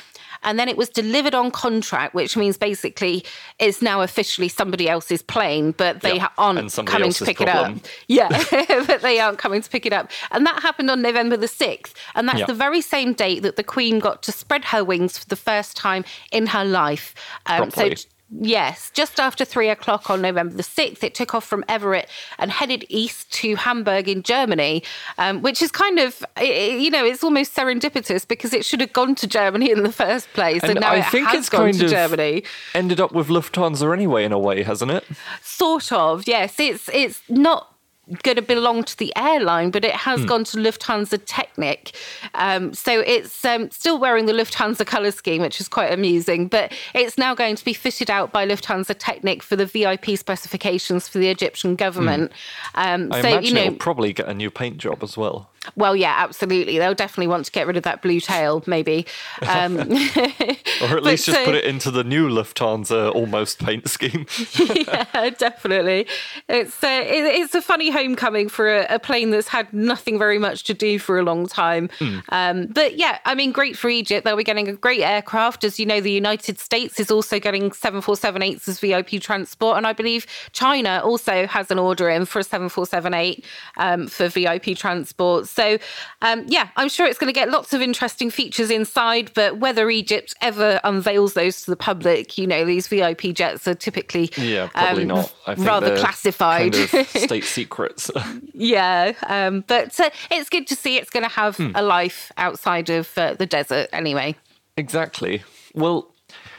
And 0.43 0.59
then 0.59 0.69
it 0.69 0.77
was 0.77 0.91
delivered 0.91 1.35
on 1.35 1.51
contract, 1.51 2.15
which 2.15 2.37
means 2.37 2.59
basically 2.59 3.25
it's 3.59 3.81
now 3.81 4.03
officially 4.03 4.49
somebody 4.49 4.87
else's 4.87 5.23
plane, 5.23 5.73
but 5.73 6.03
they 6.03 6.17
yep. 6.17 6.33
aren't 6.37 6.71
coming 6.85 7.11
to 7.11 7.25
pick 7.25 7.39
problem. 7.39 7.77
it 7.77 7.85
up. 7.85 7.91
Yeah, 8.07 8.29
but 8.87 9.01
they 9.01 9.19
aren't 9.19 9.39
coming 9.39 9.63
to 9.63 9.71
pick 9.71 9.87
it 9.87 9.95
up. 9.95 10.11
And 10.31 10.45
that 10.45 10.61
happened 10.61 10.91
on 10.91 11.01
November 11.01 11.39
the 11.39 11.47
6th. 11.47 11.95
And 12.15 12.29
that's 12.29 12.41
yep. 12.41 12.49
the 12.49 12.55
very 12.55 12.83
same 12.83 13.15
date 13.15 13.41
that 13.45 13.57
the 13.57 13.65
Queen 13.65 13.99
got 13.99 14.23
to 14.25 14.33
spread 14.33 14.67
her 14.67 14.85
wings 14.85 15.17
for 15.17 15.27
the 15.27 15.37
first 15.37 15.75
time 15.75 16.05
in 16.33 16.49
her 16.49 16.67
life. 16.67 17.15
Um, 17.47 17.71
so 17.71 17.95
Yes, 18.41 18.91
just 18.93 19.21
after 19.21 19.45
three 19.45 19.69
o'clock 19.69 20.11
on 20.11 20.21
November 20.21 20.55
the 20.55 20.63
6th, 20.63 21.05
it 21.05 21.15
took 21.15 21.35
off 21.35 21.45
from 21.45 21.65
Everett 21.69 22.09
and 22.39 22.51
headed 22.51 22.85
east 22.89 23.31
to 23.35 23.55
Hamburg 23.55 24.09
in 24.09 24.23
Germany, 24.23 24.83
um, 25.19 25.41
which 25.43 25.63
is 25.63 25.71
kind 25.71 26.01
of, 26.01 26.25
you 26.41 26.91
know, 26.91 27.05
it's 27.05 27.23
almost 27.23 27.55
serendipitous 27.55 28.27
because 28.27 28.53
it 28.53 28.65
should 28.65 28.81
have 28.81 28.93
gone 28.93 29.15
to 29.17 29.27
Germany 29.27 29.71
in 29.71 29.83
the 29.83 29.93
first 29.93 30.33
place. 30.33 30.63
And, 30.63 30.73
and 30.73 30.81
now 30.81 30.93
I 30.93 30.99
it 30.99 31.07
think 31.07 31.29
has 31.29 31.41
it's 31.41 31.49
gone 31.49 31.73
to 31.73 31.89
Germany. 31.89 32.43
Ended 32.75 33.01
up 33.01 33.13
with 33.13 33.29
Lufthansa 33.29 33.93
anyway, 33.93 34.25
in 34.25 34.33
a 34.33 34.39
way, 34.39 34.63
hasn't 34.63 34.91
it? 34.91 35.05
Sort 35.43 35.93
of, 35.93 36.27
yes. 36.27 36.59
It's, 36.59 36.89
it's 36.93 37.23
not 37.29 37.74
going 38.23 38.37
to 38.37 38.43
belong 38.43 38.85
to 38.85 38.99
the 38.99 39.13
airline, 39.17 39.71
but 39.71 39.85
it 39.85 39.95
has 39.95 40.21
hmm. 40.21 40.27
gone 40.27 40.45
to 40.45 40.57
Lufthansa 40.59 41.19
Technik. 41.19 41.93
Um, 42.35 42.75
so 42.75 43.01
it's 43.01 43.45
um, 43.45 43.71
still 43.71 43.99
wearing 43.99 44.27
the 44.27 44.33
Lufthansa 44.33 44.87
colour 44.87 45.11
scheme, 45.11 45.43
which 45.43 45.61
is 45.61 45.69
quite 45.69 45.93
amusing, 45.93 46.49
but 46.49 46.73
it's 46.95 47.17
now 47.17 47.35
going 47.35 47.57
to 47.57 47.65
be 47.65 47.73
fitted 47.73 48.11
out 48.11 48.33
by 48.33 48.47
Lufthansa 48.47 48.95
Technik 48.95 49.43
for 49.43 49.57
the 49.57 49.67
VIP 49.67 50.19
specifications 50.19 51.09
for 51.09 51.19
the 51.19 51.29
Egyptian 51.29 51.77
government. 51.77 52.33
Hmm. 52.75 53.05
Um, 53.05 53.13
I 53.13 53.23
so, 53.23 53.29
imagine 53.29 53.45
you 53.45 53.55
know, 53.55 53.63
it'll 53.63 53.77
probably 53.77 54.13
get 54.13 54.29
a 54.29 54.35
new 54.35 54.51
paint 54.51 54.79
job 54.79 55.03
as 55.03 55.17
well. 55.17 55.51
Well, 55.77 55.97
yeah, 55.97 56.15
absolutely. 56.19 56.79
They'll 56.79 56.95
definitely 56.95 57.29
want 57.29 57.47
to 57.47 57.53
get 57.53 57.67
rid 57.67 57.77
of 57.77 57.83
that 57.85 58.03
blue 58.03 58.21
tail, 58.21 58.63
maybe. 58.67 59.07
Um, 59.43 59.77
or 60.83 60.97
at 60.97 61.03
least 61.03 61.27
just 61.27 61.45
put 61.45 61.55
it 61.55 61.65
into 61.65 61.91
the 61.91 62.05
new 62.05 62.29
Lufthansa 62.29 63.15
almost 63.15 63.65
paint 63.65 63.89
scheme. 63.89 64.27
yeah, 64.59 65.31
definitely. 65.31 66.07
It's 66.49 66.83
uh, 66.83 67.03
it, 67.05 67.25
it's 67.25 67.55
a 67.55 67.63
funny 67.63 67.91
homecoming 67.91 68.49
for 68.49 68.69
a, 68.69 68.95
a, 68.95 68.99
plane 68.99 69.31
that's 69.31 69.49
had 69.49 69.73
nothing 69.73 70.19
very 70.19 70.39
much 70.39 70.65
to 70.65 70.75
do 70.75 70.99
for 70.99 71.19
a 71.19 71.23
long 71.23 71.47
time. 71.47 71.89
Mm. 71.99 72.23
Um, 72.31 72.67
but 72.67 72.97
yeah, 72.97 73.19
I 73.25 73.35
mean, 73.35 73.53
great 73.53 73.77
for 73.77 73.89
Egypt. 73.89 74.25
They'll 74.25 74.37
be 74.37 74.45
getting 74.45 74.69
a 74.69 74.73
great 74.73 75.01
aircraft. 75.01 75.65
As 75.65 75.79
you 75.79 75.87
know, 75.87 76.01
the 76.01 76.13
United 76.13 76.59
States 76.59 76.99
is 77.01 77.11
also 77.11 77.39
getting 77.39 77.71
747-8s 77.71 78.69
as 78.69 78.81
VIP 78.81 79.21
transport. 79.21 79.77
And 79.77 79.87
I 79.87 79.93
believe 79.93 80.27
China 80.53 81.01
also 81.05 81.47
has 81.47 81.71
an 81.71 81.79
order 81.79 82.09
in 82.09 82.25
for 82.25 82.39
a 82.39 82.45
747-8 82.45 83.45
um, 83.77 84.07
for 84.07 84.29
VIP 84.29 84.77
transport. 84.77 85.47
So, 85.55 85.79
um, 86.23 86.45
yeah, 86.49 86.69
I'm 86.77 86.89
sure 86.89 87.07
it's 87.07 87.19
going 87.19 87.33
to 87.33 87.39
get 87.39 87.49
lots 87.49 87.73
of 87.73 87.81
interesting 87.81 88.31
features 88.31 88.71
inside, 88.71 89.33
but 89.35 89.59
whether 89.59 89.89
Egypt 89.89 90.35
ever 90.41 90.81
unveils 90.85 91.35
those 91.35 91.63
to 91.63 91.71
the 91.71 91.77
public, 91.77 92.37
you 92.37 92.47
know, 92.47 92.65
these 92.65 92.89
VIP 92.89 93.35
jets 93.35 93.69
are 93.69 93.75
typically 93.75 94.31
yeah, 94.37 94.69
probably 94.69 95.03
um, 95.03 95.09
not. 95.09 95.35
rather 95.59 95.97
classified. 95.97 96.73
Kind 96.73 96.95
of 96.95 97.09
state 97.09 97.45
secrets. 97.45 98.11
yeah, 98.53 99.13
um, 99.29 99.65
but 99.67 99.99
uh, 100.01 100.11
it's 100.31 100.49
good 100.49 100.67
to 100.67 100.77
see 100.77 100.97
it's 100.97 101.11
going 101.11 101.23
to 101.25 101.31
have 101.31 101.57
hmm. 101.57 101.71
a 101.75 101.83
life 101.83 102.33
outside 102.37 102.91
of 102.91 103.17
uh, 103.17 103.35
the 103.35 103.47
desert 103.47 103.89
anyway. 103.93 104.35
Exactly. 104.77 105.43
Well, 105.75 106.13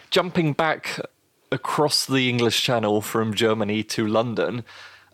jumping 0.10 0.54
back 0.54 1.00
across 1.52 2.06
the 2.06 2.30
English 2.30 2.62
Channel 2.62 3.02
from 3.02 3.34
Germany 3.34 3.84
to 3.84 4.08
London, 4.08 4.64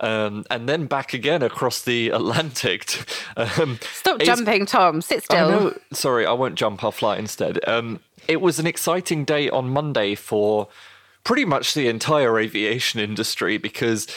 um, 0.02 0.44
and 0.50 0.68
then 0.68 0.88
back 0.88 1.14
again 1.14 1.42
across 1.42 1.82
the 1.82 2.10
Atlantic. 2.10 3.06
Um, 3.38 3.80
Stop 3.94 4.20
jumping, 4.20 4.66
Tom. 4.66 5.02
Sit 5.02 5.24
still. 5.24 5.74
Sorry, 5.94 6.26
I 6.26 6.34
won't 6.34 6.56
jump. 6.56 6.84
I'll 6.84 6.92
fly 6.92 7.18
instead. 7.18 7.60
Um, 7.68 8.02
it 8.28 8.42
was 8.42 8.60
an 8.60 8.68
exciting 8.68 9.24
day 9.24 9.50
on 9.50 9.70
Monday 9.70 10.16
for 10.16 10.68
pretty 11.24 11.46
much 11.46 11.74
the 11.74 11.88
entire 11.88 12.38
aviation 12.40 13.00
industry 13.10 13.58
because, 13.58 14.08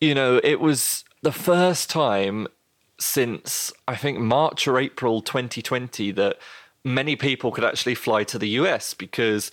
you 0.00 0.14
know, 0.14 0.40
it 0.42 0.60
was 0.60 1.04
the 1.22 1.32
first 1.32 1.90
time 1.90 2.46
since 2.98 3.72
I 3.88 3.96
think 3.96 4.18
March 4.18 4.66
or 4.68 4.78
April 4.78 5.20
2020 5.20 6.12
that 6.12 6.38
many 6.84 7.16
people 7.16 7.50
could 7.50 7.64
actually 7.64 7.94
fly 7.94 8.24
to 8.24 8.38
the 8.38 8.48
US 8.50 8.94
because 8.94 9.50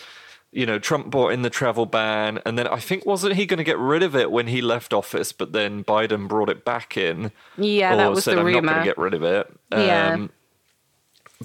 you 0.52 0.66
know, 0.66 0.80
Trump 0.80 1.10
brought 1.12 1.30
in 1.32 1.44
the 1.44 1.50
travel 1.50 1.86
ban, 1.86 2.40
and 2.46 2.58
then 2.58 2.68
I 2.68 2.80
think 2.80 3.06
wasn't 3.06 3.36
he 3.36 3.46
going 3.46 3.60
to 3.60 3.64
get 3.64 3.78
rid 3.78 4.02
of 4.02 4.16
it 4.16 4.32
when 4.32 4.48
he 4.48 4.62
left 4.62 4.94
office, 4.94 5.32
but 5.32 5.54
then 5.54 5.84
Biden 5.84 6.28
brought 6.28 6.50
it 6.50 6.66
back 6.66 6.98
in. 6.98 7.32
Yeah, 7.58 7.96
that 7.96 8.10
was 8.10 8.24
said, 8.24 8.36
the 8.36 8.40
I'm 8.40 8.46
rumor. 8.48 8.62
not 8.62 8.72
going 8.74 8.86
to 8.86 8.90
get 8.90 8.98
rid 8.98 9.14
of 9.14 9.24
it. 9.24 9.48
Yeah. 9.72 10.14
Um, 10.14 10.32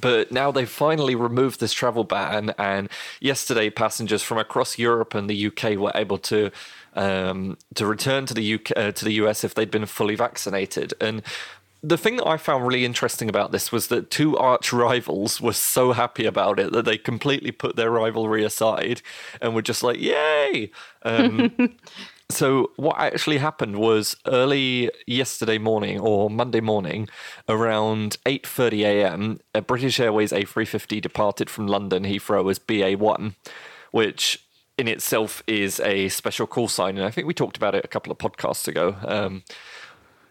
but 0.00 0.32
now 0.32 0.50
they've 0.50 0.68
finally 0.68 1.14
removed 1.14 1.60
this 1.60 1.72
travel 1.72 2.04
ban, 2.04 2.54
and 2.58 2.88
yesterday 3.20 3.70
passengers 3.70 4.22
from 4.22 4.38
across 4.38 4.78
Europe 4.78 5.14
and 5.14 5.30
the 5.30 5.46
UK 5.46 5.76
were 5.76 5.92
able 5.94 6.18
to 6.18 6.50
um, 6.94 7.58
to 7.74 7.86
return 7.86 8.26
to 8.26 8.34
the 8.34 8.54
UK 8.54 8.72
uh, 8.76 8.92
to 8.92 9.04
the 9.04 9.12
US 9.14 9.44
if 9.44 9.54
they'd 9.54 9.70
been 9.70 9.86
fully 9.86 10.16
vaccinated. 10.16 10.94
And 11.00 11.22
the 11.86 11.98
thing 11.98 12.16
that 12.16 12.26
I 12.26 12.38
found 12.38 12.66
really 12.66 12.84
interesting 12.84 13.28
about 13.28 13.52
this 13.52 13.70
was 13.70 13.88
that 13.88 14.10
two 14.10 14.38
arch 14.38 14.72
rivals 14.72 15.40
were 15.40 15.52
so 15.52 15.92
happy 15.92 16.24
about 16.24 16.58
it 16.58 16.72
that 16.72 16.86
they 16.86 16.96
completely 16.96 17.52
put 17.52 17.76
their 17.76 17.90
rivalry 17.90 18.42
aside 18.42 19.02
and 19.40 19.54
were 19.54 19.62
just 19.62 19.82
like, 19.82 20.00
"Yay!" 20.00 20.70
Um, 21.02 21.76
so 22.30 22.70
what 22.76 22.98
actually 22.98 23.36
happened 23.38 23.76
was 23.76 24.16
early 24.26 24.90
yesterday 25.06 25.58
morning 25.58 26.00
or 26.00 26.30
Monday 26.30 26.60
morning, 26.60 27.06
around 27.50 28.16
8:30 28.24 28.84
a.m., 28.84 29.40
a 29.54 29.60
British 29.60 30.00
Airways 30.00 30.32
A350 30.32 31.02
departed 31.02 31.50
from 31.50 31.66
London 31.66 32.04
Heathrow 32.04 32.50
as 32.50 32.58
BA1, 32.58 33.34
which 33.90 34.42
in 34.78 34.88
itself 34.88 35.42
is 35.46 35.80
a 35.80 36.08
special 36.08 36.46
call 36.46 36.68
sign, 36.68 36.96
and 36.96 37.06
I 37.06 37.10
think 37.10 37.26
we 37.26 37.34
talked 37.34 37.58
about 37.58 37.74
it 37.74 37.84
a 37.84 37.88
couple 37.88 38.10
of 38.10 38.18
podcasts 38.18 38.66
ago. 38.66 38.96
Um, 39.04 39.42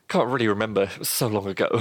can't 0.07 0.29
really 0.29 0.47
remember. 0.47 0.83
It 0.83 0.99
was 0.99 1.09
so 1.09 1.27
long 1.27 1.47
ago. 1.47 1.67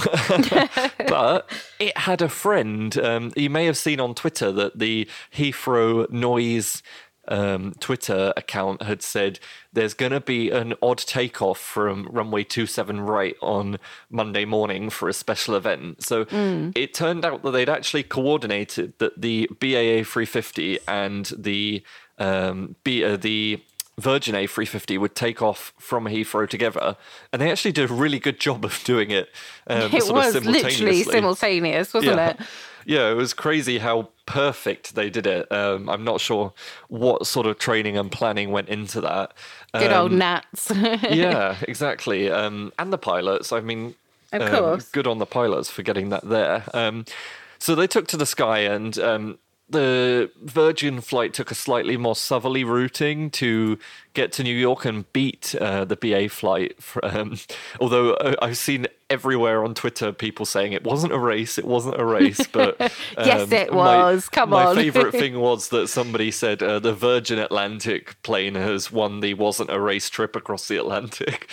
but 1.08 1.50
it 1.78 1.96
had 1.96 2.22
a 2.22 2.28
friend. 2.28 2.96
Um, 2.98 3.32
you 3.36 3.50
may 3.50 3.66
have 3.66 3.76
seen 3.76 4.00
on 4.00 4.14
Twitter 4.14 4.52
that 4.52 4.78
the 4.78 5.08
Heathrow 5.34 6.10
noise 6.10 6.82
um, 7.28 7.74
Twitter 7.78 8.32
account 8.36 8.82
had 8.82 9.02
said 9.02 9.38
there's 9.72 9.94
going 9.94 10.12
to 10.12 10.20
be 10.20 10.50
an 10.50 10.74
odd 10.82 10.98
takeoff 10.98 11.58
from 11.58 12.08
runway 12.10 12.44
27 12.44 13.00
right 13.00 13.36
on 13.40 13.78
Monday 14.10 14.44
morning 14.44 14.90
for 14.90 15.08
a 15.08 15.12
special 15.12 15.54
event. 15.54 16.02
So 16.02 16.24
mm. 16.24 16.76
it 16.76 16.94
turned 16.94 17.24
out 17.24 17.42
that 17.42 17.50
they'd 17.52 17.68
actually 17.68 18.02
coordinated 18.02 18.94
that 18.98 19.20
the 19.20 19.48
BA 19.60 20.02
A350 20.02 20.78
and 20.88 21.26
the 21.36 21.82
um, 22.18 22.76
B, 22.84 23.04
uh, 23.04 23.16
the 23.16 23.62
Virgin 23.98 24.34
A350 24.34 24.98
would 24.98 25.14
take 25.14 25.42
off 25.42 25.72
from 25.78 26.06
Heathrow 26.06 26.48
together, 26.48 26.96
and 27.32 27.42
they 27.42 27.50
actually 27.50 27.72
did 27.72 27.90
a 27.90 27.92
really 27.92 28.18
good 28.18 28.40
job 28.40 28.64
of 28.64 28.82
doing 28.84 29.10
it. 29.10 29.28
Um, 29.66 29.92
it 29.92 30.10
was 30.10 30.34
literally 30.44 31.02
simultaneous, 31.02 31.92
wasn't 31.92 32.16
yeah. 32.16 32.30
it? 32.30 32.40
Yeah, 32.84 33.10
it 33.10 33.14
was 33.14 33.32
crazy 33.32 33.78
how 33.78 34.08
perfect 34.26 34.96
they 34.96 35.08
did 35.08 35.24
it. 35.24 35.50
Um, 35.52 35.88
I'm 35.88 36.02
not 36.02 36.20
sure 36.20 36.52
what 36.88 37.28
sort 37.28 37.46
of 37.46 37.58
training 37.58 37.96
and 37.96 38.10
planning 38.10 38.50
went 38.50 38.68
into 38.68 39.00
that. 39.02 39.34
Um, 39.72 39.82
good 39.82 39.92
old 39.92 40.12
um, 40.12 40.18
Nats. 40.18 40.72
yeah, 40.74 41.56
exactly. 41.62 42.28
Um, 42.28 42.72
and 42.78 42.92
the 42.92 42.98
pilots. 42.98 43.52
I 43.52 43.60
mean, 43.60 43.94
of 44.32 44.42
um, 44.42 44.50
course. 44.50 44.88
good 44.90 45.06
on 45.06 45.18
the 45.18 45.26
pilots 45.26 45.70
for 45.70 45.82
getting 45.82 46.08
that 46.08 46.28
there. 46.28 46.64
Um, 46.74 47.04
so 47.58 47.76
they 47.76 47.86
took 47.86 48.08
to 48.08 48.16
the 48.16 48.26
sky 48.26 48.60
and 48.60 48.98
the 49.72 50.30
Virgin 50.42 51.00
flight 51.00 51.34
took 51.34 51.50
a 51.50 51.54
slightly 51.54 51.96
more 51.96 52.14
southerly 52.14 52.64
routing 52.64 53.30
to 53.30 53.78
get 54.14 54.32
to 54.32 54.42
New 54.42 54.54
York 54.54 54.84
and 54.84 55.10
beat 55.12 55.54
uh, 55.54 55.84
the 55.84 55.96
BA 55.96 56.28
flight. 56.28 56.76
Um, 57.02 57.36
although 57.80 58.14
uh, 58.14 58.34
I've 58.42 58.58
seen 58.58 58.86
everywhere 59.12 59.62
on 59.62 59.74
Twitter 59.74 60.10
people 60.10 60.46
saying 60.46 60.72
it 60.72 60.84
wasn't 60.84 61.12
a 61.12 61.18
race, 61.18 61.58
it 61.58 61.66
wasn't 61.66 62.00
a 62.00 62.04
race. 62.04 62.46
But 62.46 62.80
um, 62.80 62.90
yes, 63.26 63.52
it 63.52 63.72
was. 63.72 64.28
My, 64.32 64.36
Come 64.36 64.50
my 64.50 64.64
on. 64.64 64.76
My 64.76 64.82
favorite 64.82 65.12
thing 65.12 65.38
was 65.40 65.68
that 65.68 65.88
somebody 65.88 66.30
said 66.30 66.62
uh, 66.62 66.78
the 66.78 66.94
Virgin 66.94 67.38
Atlantic 67.38 68.20
plane 68.22 68.54
has 68.54 68.90
won 68.90 69.20
the 69.20 69.34
wasn't 69.34 69.70
a 69.70 69.78
race 69.78 70.08
trip 70.08 70.34
across 70.34 70.68
the 70.68 70.78
Atlantic. 70.78 71.48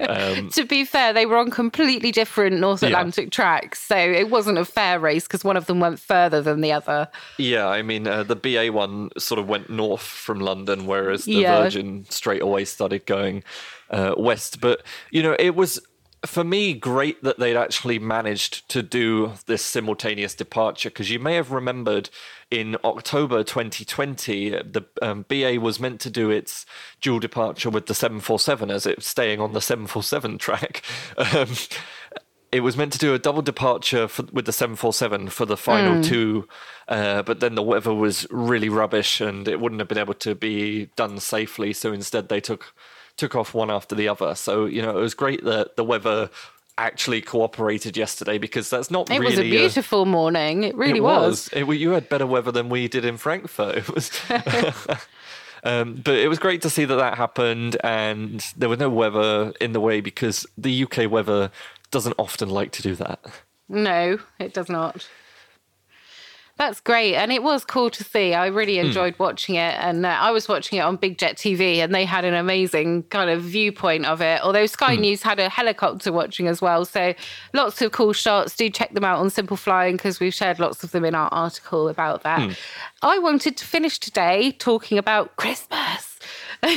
Um, 0.00 0.48
to 0.50 0.64
be 0.64 0.84
fair, 0.84 1.12
they 1.12 1.26
were 1.26 1.36
on 1.36 1.50
completely 1.50 2.12
different 2.12 2.58
North 2.58 2.82
Atlantic 2.82 3.26
yeah. 3.26 3.30
tracks, 3.30 3.80
so 3.80 3.96
it 3.96 4.30
wasn't 4.30 4.58
a 4.58 4.64
fair 4.64 4.98
race 4.98 5.24
because 5.24 5.44
one 5.44 5.56
of 5.56 5.66
them 5.66 5.80
went 5.80 6.00
further 6.00 6.40
than 6.40 6.60
the 6.60 6.72
other. 6.72 7.08
Yeah, 7.38 7.68
I 7.68 7.82
mean 7.82 8.06
uh, 8.06 8.22
the 8.22 8.36
BA 8.36 8.72
one 8.72 9.10
sort 9.18 9.38
of 9.38 9.48
went 9.48 9.68
north 9.68 10.02
from 10.02 10.40
London, 10.40 10.86
whereas 10.86 11.24
the 11.24 11.32
yeah. 11.32 11.62
Virgin 11.62 11.85
straight 12.08 12.42
away 12.42 12.64
started 12.64 13.06
going 13.06 13.42
uh, 13.90 14.14
west. 14.16 14.60
But 14.60 14.82
you 15.10 15.22
know, 15.22 15.36
it 15.38 15.54
was 15.54 15.80
for 16.24 16.44
me 16.44 16.74
great 16.74 17.22
that 17.22 17.38
they'd 17.38 17.56
actually 17.56 17.98
managed 17.98 18.68
to 18.68 18.82
do 18.82 19.32
this 19.46 19.62
simultaneous 19.62 20.34
departure 20.34 20.90
because 20.90 21.10
you 21.10 21.18
may 21.18 21.34
have 21.34 21.52
remembered 21.52 22.10
in 22.50 22.76
October 22.84 23.42
2020 23.42 24.50
the 24.50 24.84
um, 25.02 25.24
BA 25.28 25.58
was 25.60 25.80
meant 25.80 26.00
to 26.00 26.10
do 26.10 26.30
its 26.30 26.66
dual 27.00 27.18
departure 27.18 27.70
with 27.70 27.86
the 27.86 27.94
747 27.94 28.70
as 28.70 28.86
it's 28.86 29.06
staying 29.06 29.40
on 29.40 29.52
the 29.52 29.60
747 29.60 30.38
track. 30.38 30.82
Um, 31.16 31.48
it 32.52 32.60
was 32.60 32.76
meant 32.76 32.92
to 32.92 32.98
do 32.98 33.14
a 33.14 33.18
double 33.18 33.42
departure 33.42 34.08
for, 34.08 34.24
with 34.32 34.46
the 34.46 34.52
747 34.52 35.28
for 35.30 35.44
the 35.44 35.56
final 35.56 35.96
mm. 35.96 36.04
two, 36.04 36.48
uh, 36.88 37.22
but 37.22 37.40
then 37.40 37.54
the 37.54 37.62
weather 37.62 37.92
was 37.92 38.26
really 38.30 38.68
rubbish 38.68 39.20
and 39.20 39.48
it 39.48 39.60
wouldn't 39.60 39.80
have 39.80 39.88
been 39.88 39.98
able 39.98 40.14
to 40.14 40.34
be 40.34 40.86
done 40.96 41.18
safely. 41.18 41.72
So 41.72 41.92
instead, 41.92 42.28
they 42.28 42.40
took 42.40 42.74
took 43.16 43.34
off 43.34 43.54
one 43.54 43.70
after 43.70 43.94
the 43.94 44.08
other. 44.08 44.34
So 44.34 44.66
you 44.66 44.82
know, 44.82 44.96
it 44.96 45.00
was 45.00 45.14
great 45.14 45.44
that 45.44 45.76
the 45.76 45.84
weather 45.84 46.30
actually 46.78 47.22
cooperated 47.22 47.96
yesterday 47.96 48.38
because 48.38 48.68
that's 48.68 48.90
not 48.90 49.10
it 49.10 49.18
really 49.18 49.30
was 49.30 49.38
a 49.38 49.42
beautiful 49.42 50.02
a, 50.02 50.06
morning 50.06 50.62
it 50.62 50.76
really 50.76 50.98
it 50.98 51.02
was, 51.02 51.50
was. 51.50 51.68
It, 51.68 51.78
you 51.78 51.92
had 51.92 52.08
better 52.08 52.26
weather 52.26 52.52
than 52.52 52.68
we 52.68 52.86
did 52.86 53.04
in 53.04 53.16
frankfurt 53.16 53.76
it 53.76 53.94
was 53.94 54.10
um, 55.64 55.94
but 56.04 56.16
it 56.16 56.28
was 56.28 56.38
great 56.38 56.60
to 56.62 56.70
see 56.70 56.84
that 56.84 56.96
that 56.96 57.16
happened 57.16 57.78
and 57.82 58.44
there 58.58 58.68
was 58.68 58.78
no 58.78 58.90
weather 58.90 59.54
in 59.58 59.72
the 59.72 59.80
way 59.80 60.02
because 60.02 60.46
the 60.58 60.84
uk 60.84 61.10
weather 61.10 61.50
doesn't 61.96 62.16
often 62.18 62.50
like 62.50 62.72
to 62.72 62.82
do 62.82 62.94
that. 62.94 63.24
No, 63.70 64.18
it 64.38 64.52
does 64.52 64.68
not. 64.68 65.08
That's 66.58 66.78
great, 66.78 67.14
and 67.14 67.32
it 67.32 67.42
was 67.42 67.64
cool 67.64 67.88
to 67.88 68.04
see. 68.04 68.34
I 68.34 68.48
really 68.48 68.78
hmm. 68.78 68.88
enjoyed 68.88 69.14
mm. 69.14 69.18
watching 69.18 69.54
it, 69.54 69.74
and 69.78 70.04
uh, 70.04 70.10
I 70.10 70.30
was 70.30 70.46
watching 70.46 70.78
it 70.78 70.82
on 70.82 70.96
Big 70.96 71.16
Jet 71.16 71.36
TV, 71.36 71.76
and 71.76 71.94
they 71.94 72.04
had 72.04 72.26
an 72.26 72.34
amazing 72.34 73.04
kind 73.04 73.30
of 73.30 73.40
viewpoint 73.40 74.04
of 74.04 74.20
it. 74.20 74.42
Although 74.42 74.66
Sky 74.66 74.94
mm. 74.94 75.00
News 75.00 75.22
had 75.22 75.38
a 75.38 75.48
helicopter 75.48 76.12
watching 76.12 76.48
as 76.48 76.60
well, 76.60 76.84
so 76.84 77.14
lots 77.54 77.80
of 77.80 77.92
cool 77.92 78.12
shots. 78.12 78.54
Do 78.54 78.68
check 78.68 78.92
them 78.92 79.04
out 79.04 79.18
on 79.18 79.30
Simple 79.30 79.56
Flying 79.56 79.96
because 79.96 80.20
we've 80.20 80.34
shared 80.34 80.58
lots 80.58 80.84
of 80.84 80.90
them 80.90 81.06
in 81.06 81.14
our 81.14 81.32
article 81.32 81.88
about 81.88 82.24
that. 82.24 82.40
Mm. 82.40 82.58
I 83.00 83.18
wanted 83.18 83.56
to 83.56 83.64
finish 83.64 83.98
today 83.98 84.52
talking 84.52 84.98
about 84.98 85.36
Christmas. 85.36 86.18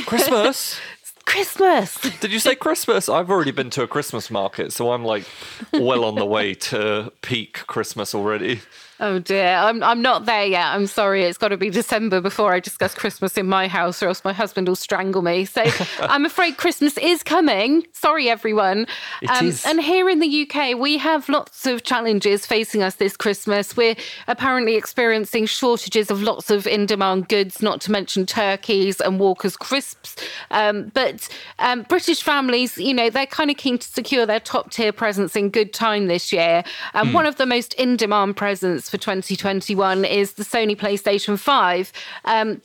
Christmas. 0.06 0.80
Christmas. 1.30 1.96
Did 2.20 2.32
you 2.32 2.40
say 2.40 2.56
Christmas? 2.56 3.08
I've 3.08 3.30
already 3.30 3.52
been 3.52 3.70
to 3.70 3.82
a 3.82 3.86
Christmas 3.86 4.30
market, 4.30 4.72
so 4.72 4.92
I'm 4.92 5.04
like 5.04 5.24
well 5.72 6.04
on 6.04 6.16
the 6.16 6.26
way 6.26 6.54
to 6.54 7.12
peak 7.22 7.66
Christmas 7.68 8.14
already. 8.14 8.60
Oh 9.02 9.18
dear, 9.18 9.54
I'm 9.54 9.82
I'm 9.82 10.02
not 10.02 10.26
there 10.26 10.44
yet. 10.44 10.66
I'm 10.66 10.86
sorry. 10.86 11.24
It's 11.24 11.38
got 11.38 11.48
to 11.48 11.56
be 11.56 11.70
December 11.70 12.20
before 12.20 12.52
I 12.52 12.60
discuss 12.60 12.94
Christmas 12.94 13.38
in 13.38 13.46
my 13.46 13.66
house, 13.66 14.02
or 14.02 14.08
else 14.08 14.22
my 14.26 14.34
husband 14.34 14.68
will 14.68 14.76
strangle 14.76 15.22
me. 15.22 15.46
So 15.46 15.64
I'm 16.00 16.26
afraid 16.26 16.58
Christmas 16.58 16.98
is 16.98 17.22
coming. 17.22 17.86
Sorry, 17.92 18.28
everyone. 18.28 18.86
It 19.22 19.30
um, 19.30 19.46
is. 19.46 19.64
And 19.64 19.80
here 19.80 20.10
in 20.10 20.18
the 20.18 20.46
UK, 20.46 20.78
we 20.78 20.98
have 20.98 21.30
lots 21.30 21.64
of 21.64 21.82
challenges 21.82 22.44
facing 22.44 22.82
us 22.82 22.96
this 22.96 23.16
Christmas. 23.16 23.74
We're 23.74 23.96
apparently 24.28 24.76
experiencing 24.76 25.46
shortages 25.46 26.10
of 26.10 26.22
lots 26.22 26.50
of 26.50 26.66
in-demand 26.66 27.28
goods, 27.28 27.62
not 27.62 27.80
to 27.82 27.90
mention 27.90 28.26
turkeys 28.26 29.00
and 29.00 29.18
Walker's 29.18 29.56
crisps. 29.56 30.14
Um, 30.50 30.90
but 30.92 31.26
um, 31.58 31.86
British 31.88 32.22
families, 32.22 32.76
you 32.76 32.92
know, 32.92 33.08
they're 33.08 33.24
kind 33.24 33.50
of 33.50 33.56
keen 33.56 33.78
to 33.78 33.88
secure 33.88 34.26
their 34.26 34.40
top-tier 34.40 34.92
presents 34.92 35.36
in 35.36 35.48
good 35.48 35.72
time 35.72 36.06
this 36.06 36.34
year. 36.34 36.64
And 36.92 37.08
mm. 37.08 37.12
one 37.14 37.24
of 37.24 37.36
the 37.36 37.46
most 37.46 37.72
in-demand 37.74 38.36
presents 38.36 38.89
for 38.90 38.98
2021 38.98 40.04
is 40.04 40.34
the 40.34 40.44
Sony 40.44 40.76
PlayStation 40.76 41.38
5. 41.38 41.92
Um, 42.24 42.60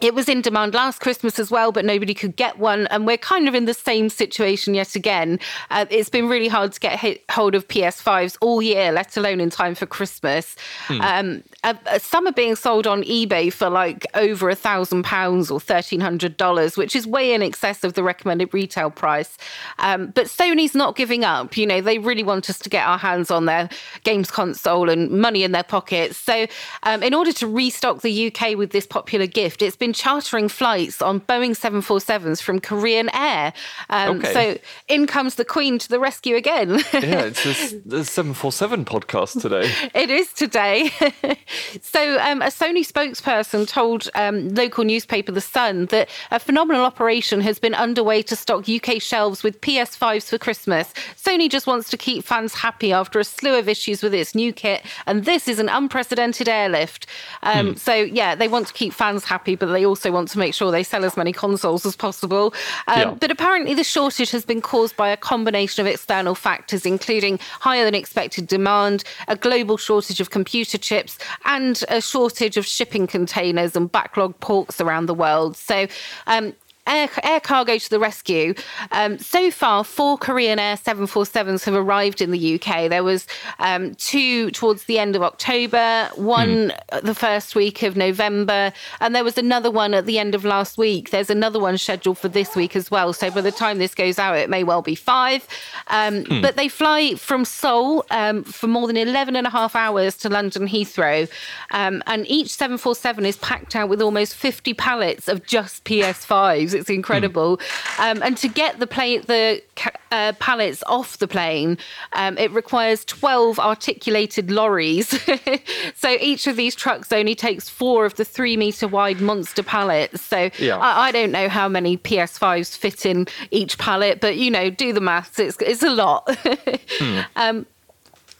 it 0.00 0.14
was 0.14 0.28
in 0.28 0.40
demand 0.40 0.74
last 0.74 1.00
Christmas 1.00 1.38
as 1.38 1.50
well, 1.52 1.70
but 1.70 1.84
nobody 1.84 2.14
could 2.14 2.34
get 2.34 2.58
one. 2.58 2.88
And 2.88 3.06
we're 3.06 3.16
kind 3.16 3.46
of 3.46 3.54
in 3.54 3.64
the 3.64 3.74
same 3.74 4.08
situation 4.08 4.74
yet 4.74 4.96
again. 4.96 5.38
Uh, 5.70 5.86
it's 5.88 6.08
been 6.08 6.28
really 6.28 6.48
hard 6.48 6.72
to 6.72 6.80
get 6.80 6.98
hit, 6.98 7.22
hold 7.30 7.54
of 7.54 7.68
PS5s 7.68 8.36
all 8.40 8.60
year, 8.60 8.90
let 8.90 9.16
alone 9.16 9.40
in 9.40 9.50
time 9.50 9.76
for 9.76 9.86
Christmas. 9.86 10.56
Hmm. 10.86 11.00
Um, 11.00 11.42
uh, 11.64 11.74
uh, 11.86 11.98
some 11.98 12.26
are 12.26 12.32
being 12.32 12.54
sold 12.54 12.86
on 12.86 13.02
eBay 13.02 13.52
for 13.52 13.70
like 13.70 14.06
over 14.14 14.48
a 14.50 14.54
thousand 14.54 15.02
pounds 15.02 15.50
or 15.50 15.58
thirteen 15.58 16.00
hundred 16.00 16.36
dollars, 16.36 16.76
which 16.76 16.94
is 16.94 17.06
way 17.06 17.32
in 17.32 17.42
excess 17.42 17.82
of 17.82 17.94
the 17.94 18.02
recommended 18.02 18.52
retail 18.52 18.90
price. 18.90 19.36
Um, 19.78 20.08
but 20.08 20.26
Sony's 20.26 20.74
not 20.74 20.94
giving 20.94 21.24
up. 21.24 21.56
You 21.56 21.66
know, 21.66 21.80
they 21.80 21.98
really 21.98 22.22
want 22.22 22.50
us 22.50 22.58
to 22.58 22.68
get 22.68 22.86
our 22.86 22.98
hands 22.98 23.30
on 23.30 23.46
their 23.46 23.68
games 24.04 24.30
console 24.30 24.90
and 24.90 25.10
money 25.10 25.42
in 25.42 25.52
their 25.52 25.64
pockets. 25.64 26.18
So, 26.18 26.46
um, 26.82 27.02
in 27.02 27.14
order 27.14 27.32
to 27.32 27.46
restock 27.46 28.02
the 28.02 28.26
UK 28.26 28.56
with 28.56 28.70
this 28.70 28.86
popular 28.86 29.26
gift, 29.26 29.62
it's 29.62 29.76
been 29.76 29.92
chartering 29.92 30.48
flights 30.48 31.00
on 31.00 31.20
Boeing 31.22 31.52
747s 31.52 32.42
from 32.42 32.60
Korean 32.60 33.08
Air. 33.14 33.52
Um, 33.88 34.18
okay. 34.18 34.32
So 34.32 34.58
in 34.88 35.06
comes 35.06 35.36
the 35.36 35.44
Queen 35.44 35.78
to 35.78 35.88
the 35.88 35.98
rescue 35.98 36.36
again. 36.36 36.80
yeah, 36.92 37.30
it's 37.32 37.42
the 37.86 38.04
747 38.04 38.84
podcast 38.84 39.40
today. 39.40 39.72
it 39.94 40.10
is 40.10 40.32
today. 40.32 40.90
so 41.80 42.18
um, 42.20 42.42
a 42.42 42.46
Sony 42.46 42.80
spokesperson 42.80 43.68
told 43.68 44.08
um, 44.14 44.48
local 44.50 44.84
newspaper 44.84 45.32
The 45.32 45.40
Sun 45.40 45.86
that 45.86 46.08
a 46.30 46.38
phenomenal 46.38 46.84
operation 46.84 47.40
has 47.40 47.58
been 47.58 47.74
underway 47.74 48.22
to 48.22 48.36
stock 48.36 48.68
UK 48.68 49.00
shelves 49.00 49.42
with 49.42 49.60
PS5s 49.60 50.28
for 50.28 50.38
Christmas. 50.38 50.92
Sony 51.16 51.50
just 51.50 51.66
wants 51.66 51.90
to 51.90 51.96
keep 51.96 52.24
fans 52.24 52.54
happy 52.54 52.92
after 52.92 53.18
a 53.18 53.24
slew 53.24 53.58
of 53.58 53.68
issues 53.68 54.02
with 54.02 54.14
its 54.14 54.34
new 54.34 54.52
kit, 54.52 54.84
and 55.06 55.24
this 55.24 55.48
is 55.48 55.58
an 55.58 55.68
unprecedented 55.68 56.48
airlift. 56.48 57.06
Um, 57.42 57.68
hmm. 57.68 57.74
So 57.74 57.94
yeah, 57.94 58.34
they 58.34 58.48
want 58.48 58.66
to 58.68 58.72
keep 58.72 58.92
fans 58.92 59.24
happy, 59.24 59.56
but 59.56 59.66
they 59.66 59.84
also 59.84 60.10
want 60.12 60.28
to 60.28 60.38
make 60.38 60.54
sure 60.54 60.70
they 60.70 60.82
sell 60.82 61.04
as 61.04 61.16
many 61.16 61.32
consoles 61.32 61.86
as 61.86 61.96
possible. 61.96 62.54
Um, 62.86 62.98
yeah. 62.98 63.10
But 63.12 63.30
apparently, 63.30 63.74
the 63.74 63.84
shortage 63.84 64.30
has 64.30 64.44
been 64.44 64.60
caused 64.60 64.96
by 64.96 65.08
a 65.10 65.16
combination 65.16 65.86
of 65.86 65.92
external 65.92 66.34
factors, 66.34 66.86
including 66.86 67.38
higher 67.60 67.84
than 67.84 67.94
expected 67.94 68.46
demand, 68.46 69.04
a 69.28 69.36
global 69.36 69.76
shortage 69.76 70.20
of 70.20 70.30
computer 70.30 70.78
chips, 70.78 71.18
and 71.44 71.84
a 71.88 72.00
shortage 72.00 72.56
of 72.56 72.66
shipping 72.66 73.06
containers 73.06 73.76
and 73.76 73.90
backlog 73.90 74.38
ports 74.40 74.80
around 74.80 75.06
the 75.06 75.14
world. 75.14 75.56
So, 75.56 75.86
um, 76.26 76.54
air, 76.86 77.08
air 77.22 77.40
cargo 77.40 77.78
to 77.78 77.90
the 77.90 77.98
rescue. 77.98 78.54
Um, 78.92 79.18
so 79.18 79.50
far, 79.50 79.84
four 79.84 80.18
Korean 80.18 80.58
Air 80.58 80.76
747s 80.76 81.64
have 81.64 81.74
arrived 81.74 82.20
in 82.20 82.30
the 82.30 82.54
UK. 82.54 82.88
There 82.90 83.04
was 83.04 83.26
um, 83.58 83.94
two 83.94 84.50
towards 84.50 84.84
the 84.84 84.98
end 84.98 85.16
of 85.16 85.22
October, 85.22 86.10
one 86.16 86.70
mm. 86.70 87.02
the 87.02 87.14
first 87.14 87.54
week 87.54 87.82
of 87.82 87.96
November, 87.96 88.72
and 89.00 89.14
there 89.14 89.24
was 89.24 89.38
another 89.38 89.70
one 89.70 89.94
at 89.94 90.06
the 90.06 90.18
end 90.18 90.34
of 90.34 90.44
last 90.44 90.76
week. 90.76 91.10
There's 91.10 91.30
another 91.30 91.58
one 91.58 91.78
scheduled 91.78 92.18
for 92.18 92.28
this 92.28 92.54
week 92.54 92.76
as 92.76 92.90
well. 92.90 93.12
So 93.12 93.30
by 93.30 93.40
the 93.40 93.52
time 93.52 93.78
this 93.78 93.94
goes 93.94 94.18
out, 94.18 94.36
it 94.36 94.50
may 94.50 94.64
well 94.64 94.82
be 94.82 94.94
five. 94.94 95.46
Um, 95.88 96.24
mm. 96.24 96.42
But 96.42 96.56
they 96.56 96.68
fly 96.68 97.14
from 97.14 97.44
Seoul 97.44 98.04
um, 98.10 98.44
for 98.44 98.66
more 98.66 98.86
than 98.86 98.96
11 98.96 99.36
and 99.36 99.46
a 99.46 99.50
half 99.50 99.74
hours 99.74 100.16
to 100.18 100.28
London 100.28 100.68
Heathrow. 100.68 101.28
Um, 101.70 102.02
and 102.06 102.26
each 102.28 102.50
747 102.50 103.24
is 103.24 103.36
packed 103.38 103.74
out 103.76 103.88
with 103.88 104.02
almost 104.02 104.34
50 104.34 104.74
pallets 104.74 105.28
of 105.28 105.46
just 105.46 105.84
PS5s. 105.84 106.73
It's 106.74 106.90
incredible. 106.90 107.58
Mm. 107.58 108.16
Um, 108.16 108.22
and 108.22 108.36
to 108.38 108.48
get 108.48 108.80
the 108.80 108.86
plane, 108.86 109.22
the 109.26 109.62
uh, 110.10 110.32
pallets 110.38 110.82
off 110.86 111.18
the 111.18 111.28
plane, 111.28 111.78
um, 112.12 112.36
it 112.38 112.50
requires 112.52 113.04
12 113.04 113.58
articulated 113.58 114.50
lorries. 114.50 115.08
so 115.94 116.10
each 116.20 116.46
of 116.46 116.56
these 116.56 116.74
trucks 116.74 117.12
only 117.12 117.34
takes 117.34 117.68
four 117.68 118.04
of 118.04 118.14
the 118.16 118.24
three 118.24 118.56
meter 118.56 118.88
wide 118.88 119.20
monster 119.20 119.62
pallets. 119.62 120.22
So 120.22 120.50
yeah. 120.58 120.76
I, 120.76 121.08
I, 121.08 121.12
don't 121.12 121.32
know 121.32 121.48
how 121.48 121.68
many 121.68 121.96
PS5s 121.96 122.76
fit 122.76 123.06
in 123.06 123.26
each 123.50 123.78
pallet, 123.78 124.20
but 124.20 124.36
you 124.36 124.50
know, 124.50 124.70
do 124.70 124.92
the 124.92 125.00
maths. 125.00 125.38
It's, 125.38 125.56
it's 125.60 125.82
a 125.82 125.90
lot. 125.90 126.26
mm. 126.26 127.26
um, 127.36 127.66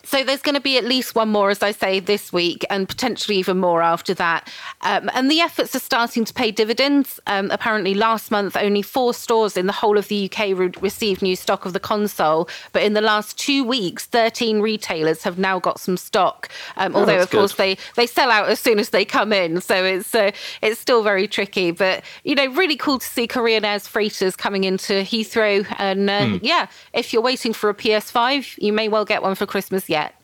so 0.04 0.22
there's 0.22 0.42
going 0.42 0.54
to 0.54 0.60
be 0.60 0.78
at 0.78 0.84
least 0.84 1.14
one 1.14 1.28
more, 1.28 1.50
as 1.50 1.62
I 1.62 1.70
say, 1.70 2.00
this 2.00 2.32
week, 2.32 2.64
and 2.70 2.88
potentially 2.88 3.36
even 3.38 3.58
more 3.58 3.82
after 3.82 4.14
that. 4.14 4.52
Um, 4.82 5.10
and 5.14 5.30
the 5.30 5.40
efforts 5.40 5.74
are 5.74 5.80
starting 5.80 6.24
to 6.24 6.34
pay 6.34 6.50
dividends. 6.50 7.20
Um, 7.26 7.50
apparently, 7.50 7.94
last 7.94 8.30
month, 8.30 8.56
only 8.56 8.82
four 8.82 9.14
stores 9.14 9.56
in 9.56 9.66
the 9.66 9.72
whole 9.72 9.98
of 9.98 10.08
the 10.08 10.30
UK 10.30 10.56
re- 10.56 10.72
received 10.80 11.22
new 11.22 11.36
stock 11.36 11.64
of 11.64 11.72
the 11.72 11.80
console. 11.80 12.48
But 12.72 12.82
in 12.82 12.92
the 12.92 13.00
last 13.00 13.38
two 13.38 13.64
weeks, 13.64 14.06
13 14.06 14.60
retailers 14.60 15.22
have 15.22 15.38
now 15.38 15.58
got 15.58 15.80
some 15.80 15.96
stock. 15.96 16.48
Um, 16.76 16.94
oh, 16.94 17.00
although, 17.00 17.20
of 17.20 17.30
good. 17.30 17.38
course, 17.38 17.54
they, 17.54 17.76
they 17.96 18.06
sell 18.06 18.30
out 18.30 18.48
as 18.48 18.60
soon 18.60 18.78
as 18.78 18.90
they 18.90 19.04
come 19.04 19.32
in. 19.32 19.60
So 19.60 19.84
it's 19.84 20.14
uh, 20.14 20.32
it's 20.62 20.80
still 20.80 21.02
very 21.02 21.26
tricky. 21.26 21.70
But, 21.70 22.04
you 22.24 22.34
know, 22.34 22.46
really 22.52 22.76
cool 22.76 22.98
to 22.98 23.06
see 23.06 23.26
Korean 23.26 23.64
Air's 23.64 23.86
freighters 23.86 24.36
coming 24.36 24.64
into 24.64 25.02
Heathrow. 25.02 25.66
And 25.78 26.10
uh, 26.10 26.20
mm. 26.20 26.40
yeah, 26.42 26.66
if 26.92 27.12
you're 27.12 27.22
waiting 27.22 27.52
for 27.52 27.70
a 27.70 27.74
PS5, 27.74 28.58
you 28.58 28.72
may 28.72 28.88
well 28.88 29.04
get 29.04 29.22
one 29.22 29.34
for 29.34 29.46
Christmas 29.46 29.88
yet. 29.94 30.20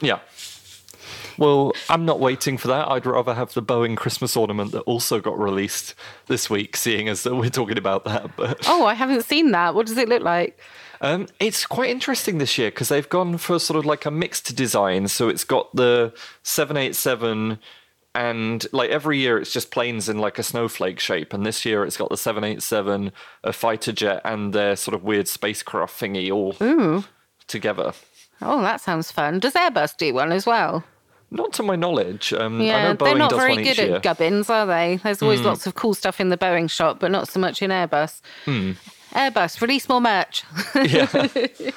Yeah. 0.00 0.18
Well, 1.36 1.72
I'm 1.88 2.04
not 2.04 2.20
waiting 2.20 2.58
for 2.58 2.68
that. 2.68 2.88
I'd 2.88 3.06
rather 3.06 3.34
have 3.34 3.54
the 3.54 3.62
Boeing 3.62 3.96
Christmas 3.96 4.36
ornament 4.36 4.72
that 4.72 4.82
also 4.82 5.20
got 5.20 5.38
released 5.38 5.94
this 6.26 6.48
week, 6.48 6.76
seeing 6.76 7.08
as 7.08 7.24
we're 7.24 7.50
talking 7.50 7.78
about 7.78 8.04
that. 8.04 8.36
But 8.36 8.60
oh, 8.68 8.84
I 8.86 8.94
haven't 8.94 9.24
seen 9.24 9.50
that. 9.52 9.74
What 9.74 9.86
does 9.86 9.96
it 9.96 10.08
look 10.08 10.22
like? 10.22 10.58
Um, 11.00 11.26
it's 11.40 11.66
quite 11.66 11.90
interesting 11.90 12.38
this 12.38 12.56
year 12.56 12.70
because 12.70 12.88
they've 12.88 13.08
gone 13.08 13.38
for 13.38 13.58
sort 13.58 13.78
of 13.78 13.84
like 13.84 14.06
a 14.06 14.10
mixed 14.10 14.54
design. 14.54 15.08
So 15.08 15.28
it's 15.28 15.44
got 15.44 15.74
the 15.74 16.12
787 16.44 17.58
and 18.14 18.66
like 18.72 18.90
every 18.90 19.18
year 19.18 19.38
it's 19.38 19.52
just 19.52 19.72
planes 19.72 20.08
in 20.08 20.18
like 20.18 20.38
a 20.38 20.42
snowflake 20.42 21.00
shape 21.00 21.34
and 21.34 21.44
this 21.44 21.64
year 21.64 21.84
it's 21.84 21.96
got 21.96 22.10
the 22.10 22.16
787 22.16 23.10
a 23.42 23.52
fighter 23.52 23.92
jet 23.92 24.20
and 24.24 24.52
their 24.52 24.76
sort 24.76 24.94
of 24.94 25.02
weird 25.02 25.26
spacecraft 25.26 26.00
thingy 26.00 26.30
all 26.32 26.54
Ooh. 26.62 27.04
together 27.48 27.92
Oh, 28.42 28.60
that 28.62 28.80
sounds 28.80 29.10
fun. 29.10 29.38
Does 29.38 29.54
Airbus 29.54 29.96
do 29.96 30.12
one 30.14 30.32
as 30.32 30.46
well? 30.46 30.84
Not 31.30 31.52
to 31.54 31.62
my 31.62 31.74
knowledge. 31.74 32.32
Um, 32.32 32.60
yeah, 32.60 32.92
they're 32.92 33.16
not 33.16 33.32
very 33.32 33.56
good 33.56 33.78
at 33.78 34.02
gubbins, 34.02 34.48
are 34.48 34.66
they? 34.66 35.00
There's 35.02 35.22
always 35.22 35.40
mm. 35.40 35.46
lots 35.46 35.66
of 35.66 35.74
cool 35.74 35.94
stuff 35.94 36.20
in 36.20 36.28
the 36.28 36.36
Boeing 36.36 36.70
shop, 36.70 37.00
but 37.00 37.10
not 37.10 37.28
so 37.28 37.40
much 37.40 37.60
in 37.60 37.70
Airbus. 37.70 38.20
Mm. 38.46 38.76
Airbus, 39.12 39.60
release 39.60 39.88
more 39.88 40.00
merch. 40.00 40.44
Yeah. 40.74 41.28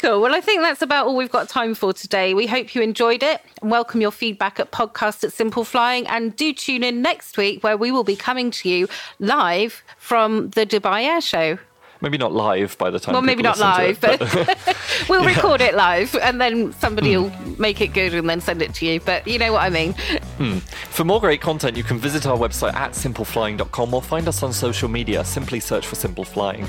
Cool. 0.00 0.22
Well, 0.22 0.34
I 0.34 0.40
think 0.40 0.62
that's 0.62 0.80
about 0.80 1.08
all 1.08 1.14
we've 1.14 1.30
got 1.30 1.50
time 1.50 1.74
for 1.74 1.92
today. 1.92 2.32
We 2.32 2.46
hope 2.46 2.74
you 2.74 2.80
enjoyed 2.80 3.22
it 3.22 3.42
and 3.60 3.70
welcome 3.70 4.00
your 4.00 4.10
feedback 4.10 4.58
at 4.58 4.72
podcast 4.72 5.22
at 5.24 5.32
Simple 5.34 5.62
Flying. 5.62 6.06
And 6.06 6.34
do 6.34 6.54
tune 6.54 6.82
in 6.82 7.02
next 7.02 7.36
week 7.36 7.62
where 7.62 7.76
we 7.76 7.92
will 7.92 8.02
be 8.02 8.16
coming 8.16 8.50
to 8.52 8.68
you 8.70 8.88
live 9.18 9.82
from 9.98 10.48
the 10.50 10.64
Dubai 10.64 11.02
Air 11.02 11.20
Show 11.20 11.58
maybe 12.00 12.18
not 12.18 12.32
live 12.32 12.76
by 12.78 12.90
the 12.90 13.00
time. 13.00 13.12
Well, 13.12 13.22
maybe 13.22 13.42
not 13.42 13.58
live, 13.58 14.02
it, 14.02 14.18
but, 14.18 14.18
but 14.18 14.76
we'll 15.08 15.22
yeah. 15.22 15.34
record 15.34 15.60
it 15.60 15.74
live, 15.74 16.14
and 16.16 16.40
then 16.40 16.72
somebody 16.74 17.14
mm. 17.14 17.22
will 17.22 17.58
make 17.58 17.80
it 17.80 17.88
good 17.88 18.14
and 18.14 18.28
then 18.28 18.40
send 18.40 18.62
it 18.62 18.74
to 18.74 18.86
you. 18.86 19.00
But 19.00 19.26
you 19.26 19.38
know 19.38 19.52
what 19.52 19.62
I 19.62 19.70
mean. 19.70 19.94
Mm. 20.38 20.60
For 20.62 21.04
more 21.04 21.20
great 21.20 21.40
content, 21.40 21.76
you 21.76 21.84
can 21.84 21.98
visit 21.98 22.26
our 22.26 22.36
website 22.36 22.74
at 22.74 22.92
simpleflying.com 22.92 23.94
or 23.94 24.02
find 24.02 24.28
us 24.28 24.42
on 24.42 24.52
social 24.52 24.88
media. 24.88 25.24
Simply 25.24 25.60
search 25.60 25.86
for 25.86 25.94
Simple 25.96 26.24
Flying. 26.24 26.66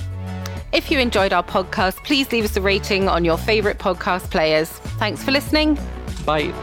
If 0.71 0.89
you 0.89 0.99
enjoyed 0.99 1.33
our 1.33 1.43
podcast, 1.43 2.03
please 2.05 2.31
leave 2.31 2.45
us 2.45 2.55
a 2.55 2.61
rating 2.61 3.09
on 3.09 3.25
your 3.25 3.37
favourite 3.37 3.77
podcast 3.77 4.29
players. 4.29 4.69
Thanks 4.69 5.21
for 5.23 5.31
listening. 5.31 5.77
Bye. 6.25 6.53